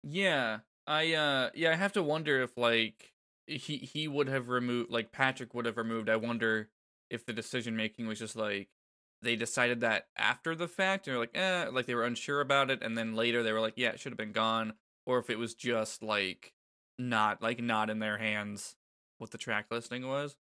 Yeah, 0.02 0.60
I 0.86 1.14
uh 1.14 1.50
yeah, 1.54 1.72
I 1.72 1.76
have 1.76 1.92
to 1.92 2.02
wonder 2.02 2.42
if 2.42 2.56
like 2.56 3.12
he 3.46 3.76
he 3.78 4.08
would 4.08 4.28
have 4.28 4.48
removed 4.48 4.90
like 4.90 5.12
Patrick 5.12 5.54
would 5.54 5.66
have 5.66 5.76
removed. 5.76 6.08
I 6.08 6.16
wonder 6.16 6.70
if 7.10 7.24
the 7.26 7.32
decision 7.32 7.76
making 7.76 8.06
was 8.06 8.18
just 8.18 8.36
like 8.36 8.68
they 9.22 9.36
decided 9.36 9.80
that 9.80 10.08
after 10.16 10.54
the 10.54 10.66
fact 10.66 11.06
and 11.06 11.14
they're 11.14 11.20
like, 11.20 11.36
eh, 11.36 11.66
like 11.70 11.86
they 11.86 11.94
were 11.94 12.04
unsure 12.04 12.40
about 12.40 12.70
it, 12.70 12.82
and 12.82 12.98
then 12.98 13.14
later 13.14 13.42
they 13.42 13.52
were 13.52 13.60
like, 13.60 13.74
yeah, 13.76 13.90
it 13.90 14.00
should 14.00 14.12
have 14.12 14.18
been 14.18 14.32
gone, 14.32 14.74
or 15.06 15.18
if 15.18 15.30
it 15.30 15.38
was 15.38 15.54
just 15.54 16.02
like 16.02 16.52
not 16.98 17.42
like 17.42 17.62
not 17.62 17.90
in 17.90 17.98
their 18.00 18.18
hands 18.18 18.76
what 19.18 19.30
the 19.30 19.38
track 19.38 19.66
listing 19.70 20.06
was. 20.06 20.36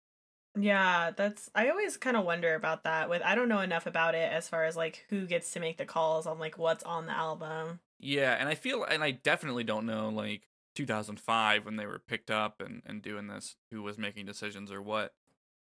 Yeah, 0.57 1.11
that's 1.15 1.49
I 1.55 1.69
always 1.69 1.95
kind 1.97 2.17
of 2.17 2.25
wonder 2.25 2.55
about 2.55 2.83
that 2.83 3.09
with 3.09 3.21
I 3.23 3.35
don't 3.35 3.47
know 3.49 3.61
enough 3.61 3.85
about 3.85 4.15
it 4.15 4.31
as 4.31 4.49
far 4.49 4.65
as 4.65 4.75
like 4.75 5.05
who 5.09 5.25
gets 5.25 5.51
to 5.53 5.59
make 5.59 5.77
the 5.77 5.85
calls 5.85 6.27
on 6.27 6.39
like 6.39 6.57
what's 6.57 6.83
on 6.83 7.05
the 7.05 7.13
album. 7.13 7.79
Yeah, 7.99 8.33
and 8.37 8.49
I 8.49 8.55
feel 8.55 8.83
and 8.83 9.03
I 9.03 9.11
definitely 9.11 9.63
don't 9.63 9.85
know 9.85 10.09
like 10.09 10.47
2005 10.75 11.65
when 11.65 11.75
they 11.77 11.85
were 11.85 11.99
picked 11.99 12.29
up 12.31 12.61
and 12.61 12.81
and 12.85 13.01
doing 13.01 13.27
this 13.27 13.55
who 13.71 13.81
was 13.81 13.97
making 13.97 14.25
decisions 14.25 14.71
or 14.71 14.81
what. 14.81 15.13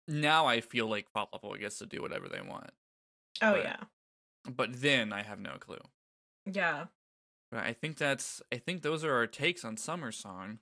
Now 0.07 0.45
I 0.45 0.59
feel 0.59 0.87
like 0.87 1.13
Pop 1.13 1.29
Level 1.31 1.55
gets 1.55 1.77
to 1.77 1.85
do 1.85 2.01
whatever 2.01 2.27
they 2.27 2.41
want. 2.41 2.71
Oh 3.41 3.53
Right. 3.53 3.63
yeah. 3.63 3.83
But 4.49 4.81
then 4.81 5.13
I 5.13 5.21
have 5.23 5.39
no 5.39 5.51
clue. 5.59 5.81
Yeah. 6.45 6.85
But 7.51 7.61
I 7.63 7.71
think 7.73 7.97
that's 7.97 8.41
I 8.51 8.57
think 8.57 8.81
those 8.81 9.05
are 9.05 9.13
our 9.13 9.27
takes 9.27 9.63
on 9.63 9.77
Summer 9.77 10.11
Song. 10.11 10.59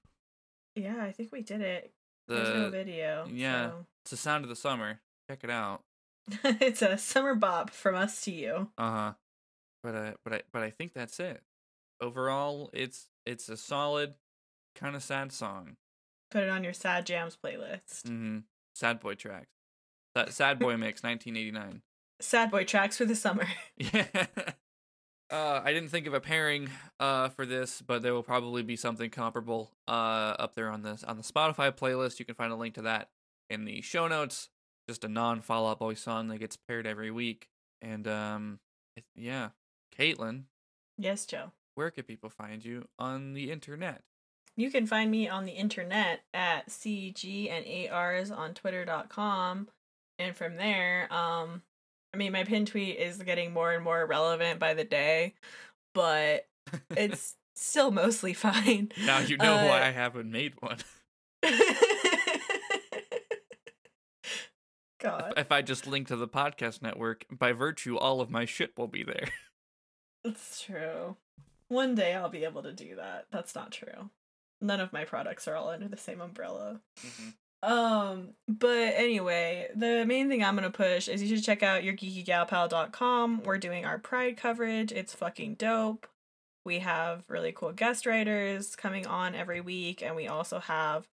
Yeah, 0.75 1.01
I 1.03 1.11
think 1.11 1.31
we 1.31 1.41
did 1.41 1.61
it. 1.61 1.93
There's 2.35 2.49
no 2.49 2.63
The 2.65 2.69
video. 2.71 3.27
yeah. 3.31 3.69
so. 3.69 3.85
it's 4.03 4.11
the 4.11 4.17
sound 4.17 4.43
of 4.45 4.49
the 4.49 4.55
summer. 4.55 4.99
Check 5.29 5.43
it 5.43 5.49
out. 5.49 5.83
it's 6.43 6.81
a 6.81 6.97
summer 6.97 7.35
bop 7.35 7.69
from 7.71 7.95
us 7.95 8.21
to 8.21 8.31
you. 8.31 8.69
Uh-huh. 8.77 9.13
But 9.83 9.95
uh 9.95 10.11
but 10.23 10.33
I 10.33 10.41
but 10.51 10.61
I 10.63 10.69
think 10.69 10.93
that's 10.93 11.19
it. 11.19 11.41
Overall, 12.01 12.69
it's 12.73 13.07
it's 13.25 13.49
a 13.49 13.57
solid 13.57 14.13
kind 14.75 14.95
of 14.95 15.03
sad 15.03 15.31
song. 15.31 15.77
Put 16.31 16.43
it 16.43 16.49
on 16.49 16.63
your 16.63 16.73
sad 16.73 17.05
jams 17.05 17.37
playlist. 17.43 18.03
Mm-hmm. 18.03 18.39
Sad 18.75 18.99
Boy 18.99 19.15
tracks. 19.15 19.47
That 20.15 20.33
Sad 20.33 20.59
Boy 20.59 20.77
Mix 20.77 21.03
1989. 21.03 21.81
Sad 22.21 22.51
boy 22.51 22.63
tracks 22.65 22.97
for 22.97 23.05
the 23.05 23.15
summer. 23.15 23.47
Yeah. 23.77 24.05
Uh, 25.31 25.61
I 25.63 25.73
didn't 25.73 25.89
think 25.89 26.07
of 26.07 26.13
a 26.13 26.19
pairing 26.19 26.69
uh 26.99 27.29
for 27.29 27.45
this, 27.45 27.81
but 27.81 28.01
there 28.01 28.13
will 28.13 28.23
probably 28.23 28.63
be 28.63 28.75
something 28.75 29.09
comparable 29.11 29.71
uh 29.87 30.35
up 30.39 30.55
there 30.55 30.69
on 30.69 30.81
this 30.81 31.03
on 31.03 31.17
the 31.17 31.23
Spotify 31.23 31.71
playlist. 31.71 32.19
You 32.19 32.25
can 32.25 32.35
find 32.35 32.51
a 32.51 32.55
link 32.55 32.73
to 32.75 32.81
that 32.83 33.09
in 33.49 33.65
the 33.65 33.81
show 33.81 34.07
notes. 34.07 34.49
Just 34.87 35.03
a 35.03 35.07
non 35.07 35.41
Fall 35.41 35.67
Out 35.67 35.77
Boy 35.79 35.93
song 35.93 36.29
that 36.29 36.39
gets 36.39 36.57
paired 36.57 36.87
every 36.87 37.11
week. 37.11 37.47
And 37.81 38.07
um, 38.07 38.59
it, 38.97 39.03
yeah, 39.15 39.49
Caitlin, 39.97 40.45
yes, 40.97 41.25
Joe. 41.27 41.51
where 41.75 41.91
can 41.91 42.05
people 42.05 42.29
find 42.29 42.65
you 42.65 42.87
on 42.97 43.33
the 43.33 43.51
internet? 43.51 44.01
You 44.57 44.71
can 44.71 44.87
find 44.87 45.09
me 45.11 45.29
on 45.29 45.45
the 45.45 45.53
internet 45.53 46.21
at 46.33 46.69
CG 46.69 47.49
and 47.49 47.91
ARs 47.91 48.31
on 48.31 48.53
twitter.com. 48.55 49.69
And 50.17 50.35
from 50.35 50.57
there, 50.57 51.07
um, 51.13 51.61
I 52.13 52.17
mean, 52.17 52.31
my 52.31 52.43
pin 52.43 52.65
tweet 52.65 52.97
is 52.97 53.17
getting 53.17 53.53
more 53.53 53.71
and 53.73 53.83
more 53.83 54.05
relevant 54.05 54.59
by 54.59 54.73
the 54.73 54.83
day, 54.83 55.35
but 55.93 56.47
it's 56.91 57.35
still 57.55 57.91
mostly 57.91 58.33
fine. 58.35 58.91
Now 59.05 59.19
you 59.19 59.37
know 59.37 59.55
why 59.55 59.81
Uh, 59.81 59.85
I 59.85 59.91
haven't 59.91 60.31
made 60.31 60.53
one. 60.59 60.77
God. 64.99 65.33
If 65.37 65.51
I 65.51 65.61
just 65.61 65.87
link 65.87 66.07
to 66.09 66.15
the 66.17 66.27
podcast 66.27 66.81
network, 66.81 67.25
by 67.31 67.53
virtue, 67.53 67.95
all 67.97 68.19
of 68.19 68.29
my 68.29 68.43
shit 68.45 68.77
will 68.77 68.87
be 68.89 69.03
there. 69.03 69.29
It's 70.25 70.61
true. 70.61 71.15
One 71.69 71.95
day 71.95 72.13
I'll 72.13 72.27
be 72.29 72.43
able 72.43 72.63
to 72.63 72.73
do 72.73 72.97
that. 72.97 73.27
That's 73.31 73.55
not 73.55 73.71
true. 73.71 74.09
None 74.59 74.81
of 74.81 74.91
my 74.91 75.05
products 75.05 75.47
are 75.47 75.55
all 75.55 75.69
under 75.69 75.87
the 75.87 75.95
same 75.95 76.19
umbrella. 76.19 76.81
Um, 77.61 78.29
but 78.47 78.93
anyway, 78.95 79.67
the 79.75 80.05
main 80.05 80.29
thing 80.29 80.43
I'm 80.43 80.55
gonna 80.55 80.69
push 80.69 81.07
is 81.07 81.21
you 81.21 81.35
should 81.35 81.43
check 81.43 81.61
out 81.63 81.83
your 81.83 81.93
geekygalpal.com. 81.93 83.43
We're 83.43 83.57
doing 83.57 83.85
our 83.85 83.97
pride 83.97 84.37
coverage. 84.37 84.91
It's 84.91 85.13
fucking 85.13 85.55
dope. 85.55 86.07
We 86.65 86.79
have 86.79 87.23
really 87.27 87.51
cool 87.51 87.71
guest 87.73 88.05
writers 88.05 88.75
coming 88.75 89.07
on 89.07 89.35
every 89.35 89.61
week, 89.61 90.01
and 90.01 90.15
we 90.15 90.27
also 90.27 90.59
have 90.59 91.07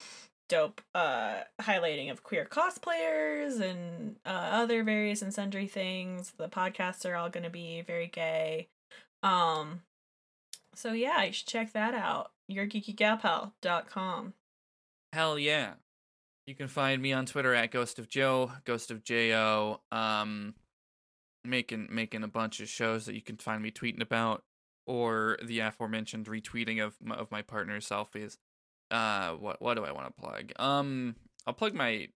dope 0.48 0.82
uh 0.94 1.40
highlighting 1.62 2.10
of 2.10 2.22
queer 2.22 2.44
cosplayers 2.44 3.58
and 3.60 4.16
uh, 4.26 4.28
other 4.52 4.82
various 4.82 5.22
and 5.22 5.32
sundry 5.32 5.66
things. 5.66 6.34
The 6.36 6.48
podcasts 6.48 7.08
are 7.08 7.14
all 7.14 7.30
gonna 7.30 7.48
be 7.48 7.80
very 7.80 8.08
gay. 8.08 8.68
Um 9.22 9.82
so 10.74 10.92
yeah, 10.92 11.22
you 11.22 11.32
should 11.32 11.46
check 11.46 11.72
that 11.72 11.94
out. 11.94 12.32
YourGeekyGalPal.com. 12.50 14.34
Hell 15.12 15.38
yeah. 15.38 15.74
You 16.46 16.54
can 16.56 16.68
find 16.68 17.00
me 17.00 17.12
on 17.12 17.26
Twitter 17.26 17.54
at 17.54 17.70
Ghost 17.70 17.98
of 17.98 18.08
Joe, 18.08 18.50
Ghost 18.64 18.90
of 18.90 19.04
Jo. 19.04 19.80
Um, 19.92 20.54
making 21.44 21.88
making 21.90 22.24
a 22.24 22.28
bunch 22.28 22.60
of 22.60 22.68
shows 22.68 23.06
that 23.06 23.14
you 23.14 23.22
can 23.22 23.36
find 23.36 23.62
me 23.62 23.70
tweeting 23.70 24.02
about, 24.02 24.42
or 24.86 25.38
the 25.44 25.60
aforementioned 25.60 26.26
retweeting 26.26 26.84
of 26.84 26.96
my, 27.02 27.14
of 27.14 27.30
my 27.30 27.42
partner's 27.42 27.88
selfies. 27.88 28.38
Uh, 28.90 29.32
what 29.32 29.62
what 29.62 29.74
do 29.74 29.84
I 29.84 29.92
want 29.92 30.08
to 30.08 30.20
plug? 30.20 30.52
Um, 30.56 31.16
I'll 31.46 31.54
plug 31.54 31.74
my 31.74 32.08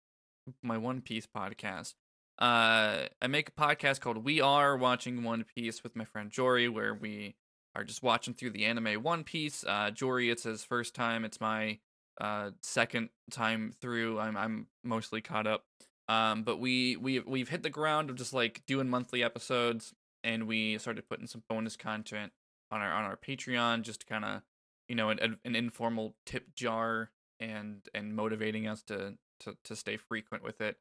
my 0.61 0.77
One 0.77 1.01
Piece 1.01 1.25
podcast. 1.25 1.93
Uh, 2.39 3.07
I 3.21 3.27
make 3.27 3.49
a 3.49 3.51
podcast 3.53 4.01
called 4.01 4.23
We 4.23 4.41
Are 4.41 4.77
Watching 4.77 5.23
One 5.23 5.45
Piece 5.55 5.83
with 5.83 5.95
my 5.95 6.05
friend 6.05 6.29
Jory, 6.29 6.69
where 6.69 6.93
we 6.93 7.35
are 7.75 7.83
just 7.83 8.03
watching 8.03 8.33
through 8.33 8.51
the 8.51 8.65
anime 8.65 9.01
One 9.01 9.23
Piece. 9.23 9.63
Uh, 9.65 9.89
Jory, 9.91 10.29
it's 10.29 10.43
his 10.43 10.63
first 10.63 10.93
time. 10.93 11.23
It's 11.25 11.39
my 11.41 11.79
uh 12.19 12.51
second 12.61 13.09
time 13.31 13.73
through. 13.81 14.19
I'm 14.19 14.37
I'm 14.37 14.67
mostly 14.83 15.21
caught 15.21 15.47
up. 15.47 15.65
Um, 16.09 16.43
but 16.43 16.59
we 16.59 16.95
we 16.95 17.19
we've 17.19 17.49
hit 17.49 17.63
the 17.63 17.69
ground 17.69 18.09
of 18.09 18.15
just 18.15 18.33
like 18.33 18.63
doing 18.65 18.89
monthly 18.89 19.23
episodes, 19.23 19.93
and 20.23 20.47
we 20.47 20.77
started 20.77 21.09
putting 21.09 21.27
some 21.27 21.43
bonus 21.49 21.75
content 21.75 22.31
on 22.71 22.81
our 22.81 22.91
on 22.91 23.03
our 23.03 23.17
Patreon, 23.17 23.81
just 23.81 24.01
to 24.01 24.05
kind 24.05 24.25
of 24.25 24.41
you 24.87 24.95
know 24.95 25.09
an, 25.09 25.37
an 25.43 25.55
informal 25.55 26.15
tip 26.25 26.55
jar 26.55 27.11
and 27.39 27.81
and 27.93 28.15
motivating 28.15 28.67
us 28.67 28.81
to 28.83 29.15
to 29.41 29.57
to 29.65 29.75
stay 29.75 29.97
frequent 29.97 30.43
with 30.43 30.61
it, 30.61 30.77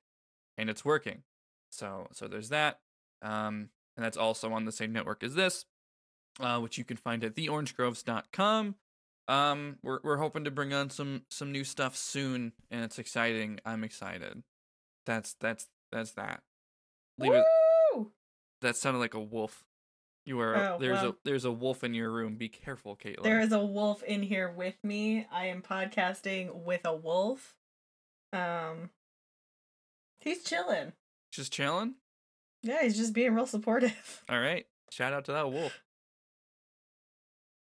and 0.57 0.70
it's 0.70 0.85
working. 0.85 1.22
So 1.70 2.09
so 2.12 2.29
there's 2.29 2.51
that. 2.51 2.81
Um, 3.22 3.70
and 3.96 4.05
that's 4.05 4.16
also 4.16 4.53
on 4.53 4.64
the 4.64 4.72
same 4.72 4.92
network 4.92 5.25
as 5.25 5.35
this, 5.35 5.64
uh, 6.38 6.61
which 6.61 6.79
you 6.79 6.85
can 6.85 6.96
find 6.96 7.25
at 7.25 7.35
theorangegroves.com. 7.35 8.75
Um, 9.28 9.78
we're 9.82 9.98
we're 10.04 10.16
hoping 10.18 10.44
to 10.44 10.50
bring 10.50 10.72
on 10.72 10.90
some 10.90 11.22
some 11.30 11.50
new 11.52 11.64
stuff 11.64 11.96
soon, 11.96 12.52
and 12.70 12.84
it's 12.84 12.98
exciting. 12.98 13.58
I'm 13.64 13.82
excited. 13.84 14.42
That's 15.04 15.34
that's 15.40 15.66
that's 15.92 16.12
that. 16.12 16.42
Leave 17.18 17.32
it. 17.32 17.44
Woo! 17.94 18.12
That 18.62 18.76
sounded 18.76 18.98
like 19.00 19.14
a 19.14 19.20
wolf. 19.20 19.64
You 20.24 20.40
are 20.40 20.56
Oh, 20.56 20.78
there's 20.80 21.02
well. 21.02 21.10
a 21.10 21.14
there's 21.24 21.44
a 21.44 21.52
wolf 21.52 21.82
in 21.84 21.94
your 21.94 22.10
room. 22.10 22.36
Be 22.36 22.48
careful, 22.48 22.96
Caitlin. 22.96 23.22
There 23.22 23.40
is 23.40 23.52
a 23.52 23.64
wolf 23.64 24.02
in 24.02 24.22
here 24.22 24.50
with 24.50 24.76
me. 24.82 25.26
I 25.32 25.46
am 25.46 25.62
podcasting 25.62 26.64
with 26.64 26.80
a 26.84 26.94
wolf. 26.94 27.54
Um 28.32 28.90
He's 30.20 30.42
chilling. 30.42 30.92
just 31.32 31.52
chilling. 31.52 31.94
Yeah, 32.62 32.82
he's 32.82 32.96
just 32.96 33.12
being 33.12 33.34
real 33.34 33.46
supportive. 33.46 34.24
All 34.28 34.40
right. 34.40 34.66
Shout 34.90 35.12
out 35.12 35.24
to 35.26 35.32
that 35.32 35.50
wolf. 35.52 35.80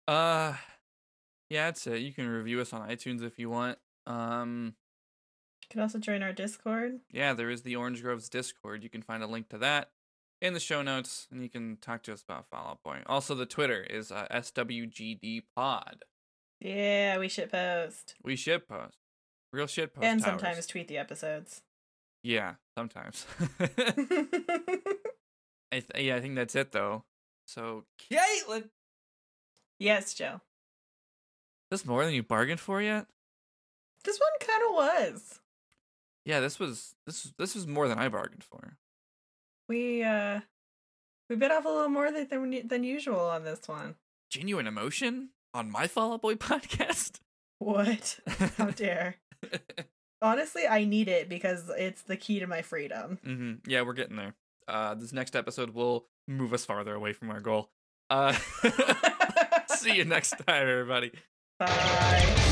Uh 0.07 0.53
yeah, 1.49 1.65
that's 1.65 1.85
it. 1.87 1.99
You 2.01 2.13
can 2.13 2.27
review 2.27 2.59
us 2.61 2.73
on 2.73 2.87
iTunes 2.89 3.23
if 3.23 3.37
you 3.39 3.49
want. 3.49 3.77
Um 4.05 4.75
You 5.63 5.67
can 5.69 5.81
also 5.81 5.97
join 5.99 6.23
our 6.23 6.33
Discord. 6.33 6.99
yeah, 7.11 7.33
there 7.33 7.49
is 7.49 7.63
the 7.63 7.75
Orange 7.75 8.01
Groves 8.01 8.29
Discord. 8.29 8.83
You 8.83 8.89
can 8.89 9.01
find 9.01 9.21
a 9.23 9.27
link 9.27 9.49
to 9.49 9.57
that 9.59 9.91
in 10.41 10.53
the 10.53 10.59
show 10.59 10.81
notes, 10.83 11.27
and 11.31 11.41
you 11.41 11.49
can 11.49 11.77
talk 11.77 12.03
to 12.03 12.13
us 12.13 12.21
about 12.21 12.47
Fall 12.49 12.67
Out 12.71 12.83
Boy. 12.83 13.01
Also, 13.07 13.33
the 13.33 13.45
Twitter 13.47 13.81
is 13.81 14.11
uh, 14.11 14.27
SWGD 14.31 15.43
Pod. 15.55 16.03
Yeah, 16.59 17.17
we 17.17 17.27
shit 17.27 17.51
post. 17.51 18.15
We 18.23 18.35
shit 18.35 18.67
post, 18.67 18.97
real 19.51 19.67
shit 19.67 19.93
post, 19.93 20.05
and 20.05 20.21
towers. 20.21 20.39
sometimes 20.39 20.67
tweet 20.67 20.87
the 20.87 20.97
episodes. 20.97 21.61
yeah, 22.23 22.55
sometimes. 22.75 23.25
I 25.71 25.79
th- 25.81 25.85
yeah, 25.97 26.15
I 26.15 26.21
think 26.21 26.35
that's 26.35 26.55
it 26.55 26.71
though. 26.71 27.03
So, 27.45 27.83
Caitlin, 28.11 28.69
yes, 29.79 30.13
Joe. 30.13 30.41
This 31.69 31.85
more 31.85 32.05
than 32.05 32.13
you 32.13 32.23
bargained 32.23 32.59
for 32.59 32.81
yet? 32.81 33.07
This 34.03 34.19
one 34.19 34.47
kind 34.47 34.63
of 34.69 34.75
was. 34.75 35.39
Yeah, 36.25 36.39
this 36.39 36.59
was 36.59 36.95
this 37.05 37.33
this 37.37 37.55
was 37.55 37.67
more 37.67 37.87
than 37.87 37.97
I 37.97 38.09
bargained 38.09 38.43
for. 38.43 38.77
We 39.69 40.03
uh 40.03 40.41
we 41.29 41.35
bit 41.35 41.51
off 41.51 41.65
a 41.65 41.69
little 41.69 41.89
more 41.89 42.11
than 42.11 42.27
than, 42.29 42.67
than 42.67 42.83
usual 42.83 43.19
on 43.19 43.43
this 43.43 43.67
one. 43.67 43.95
Genuine 44.29 44.67
emotion 44.67 45.29
on 45.53 45.71
my 45.71 45.87
Fall 45.87 46.13
Out 46.13 46.21
Boy 46.21 46.35
podcast. 46.35 47.19
What? 47.59 48.19
How 48.57 48.65
dare. 48.71 49.15
Honestly, 50.21 50.67
I 50.67 50.83
need 50.83 51.07
it 51.07 51.29
because 51.29 51.69
it's 51.77 52.01
the 52.01 52.17
key 52.17 52.39
to 52.39 52.47
my 52.47 52.61
freedom. 52.61 53.19
Mm-hmm. 53.25 53.69
Yeah, 53.69 53.83
we're 53.83 53.93
getting 53.93 54.15
there. 54.15 54.35
Uh, 54.67 54.95
this 54.95 55.13
next 55.13 55.35
episode 55.35 55.71
will 55.71 56.07
move 56.27 56.53
us 56.53 56.65
farther 56.65 56.93
away 56.93 57.13
from 57.13 57.29
our 57.29 57.39
goal. 57.39 57.69
Uh, 58.09 58.33
see 59.69 59.95
you 59.95 60.05
next 60.05 60.31
time, 60.45 60.67
everybody. 60.67 61.11
Bye. 61.59 62.46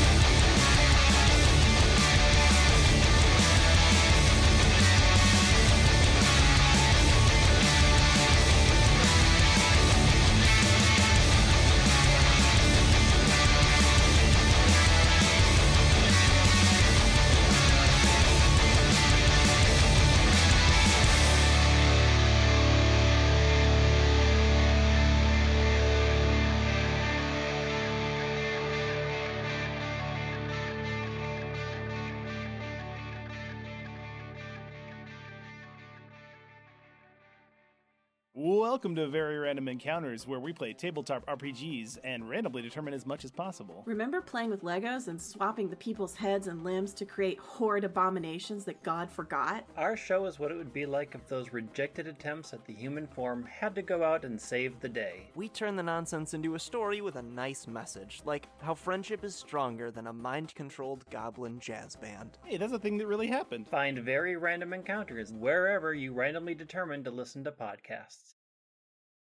Welcome 38.76 38.96
to 38.96 39.08
Very 39.08 39.38
Random 39.38 39.68
Encounters, 39.68 40.26
where 40.26 40.38
we 40.38 40.52
play 40.52 40.74
tabletop 40.74 41.24
RPGs 41.24 41.96
and 42.04 42.28
randomly 42.28 42.60
determine 42.60 42.92
as 42.92 43.06
much 43.06 43.24
as 43.24 43.30
possible. 43.30 43.82
Remember 43.86 44.20
playing 44.20 44.50
with 44.50 44.62
Legos 44.62 45.08
and 45.08 45.18
swapping 45.18 45.70
the 45.70 45.76
people's 45.76 46.14
heads 46.14 46.46
and 46.46 46.62
limbs 46.62 46.92
to 46.92 47.06
create 47.06 47.38
horrid 47.38 47.84
abominations 47.84 48.66
that 48.66 48.82
God 48.82 49.10
forgot? 49.10 49.64
Our 49.78 49.96
show 49.96 50.26
is 50.26 50.38
what 50.38 50.50
it 50.50 50.58
would 50.58 50.74
be 50.74 50.84
like 50.84 51.14
if 51.14 51.26
those 51.26 51.54
rejected 51.54 52.06
attempts 52.06 52.52
at 52.52 52.66
the 52.66 52.74
human 52.74 53.06
form 53.06 53.46
had 53.46 53.74
to 53.76 53.80
go 53.82 54.04
out 54.04 54.26
and 54.26 54.38
save 54.38 54.78
the 54.80 54.90
day. 54.90 55.30
We 55.34 55.48
turn 55.48 55.76
the 55.76 55.82
nonsense 55.82 56.34
into 56.34 56.54
a 56.54 56.58
story 56.58 57.00
with 57.00 57.16
a 57.16 57.22
nice 57.22 57.66
message, 57.66 58.20
like 58.26 58.46
how 58.60 58.74
friendship 58.74 59.24
is 59.24 59.34
stronger 59.34 59.90
than 59.90 60.06
a 60.06 60.12
mind 60.12 60.54
controlled 60.54 61.08
goblin 61.08 61.60
jazz 61.60 61.96
band. 61.96 62.36
Hey, 62.44 62.58
that's 62.58 62.74
a 62.74 62.78
thing 62.78 62.98
that 62.98 63.06
really 63.06 63.28
happened. 63.28 63.68
Find 63.68 64.00
very 64.00 64.36
random 64.36 64.74
encounters 64.74 65.32
wherever 65.32 65.94
you 65.94 66.12
randomly 66.12 66.54
determine 66.54 67.04
to 67.04 67.10
listen 67.10 67.42
to 67.44 67.52
podcasts. 67.52 68.35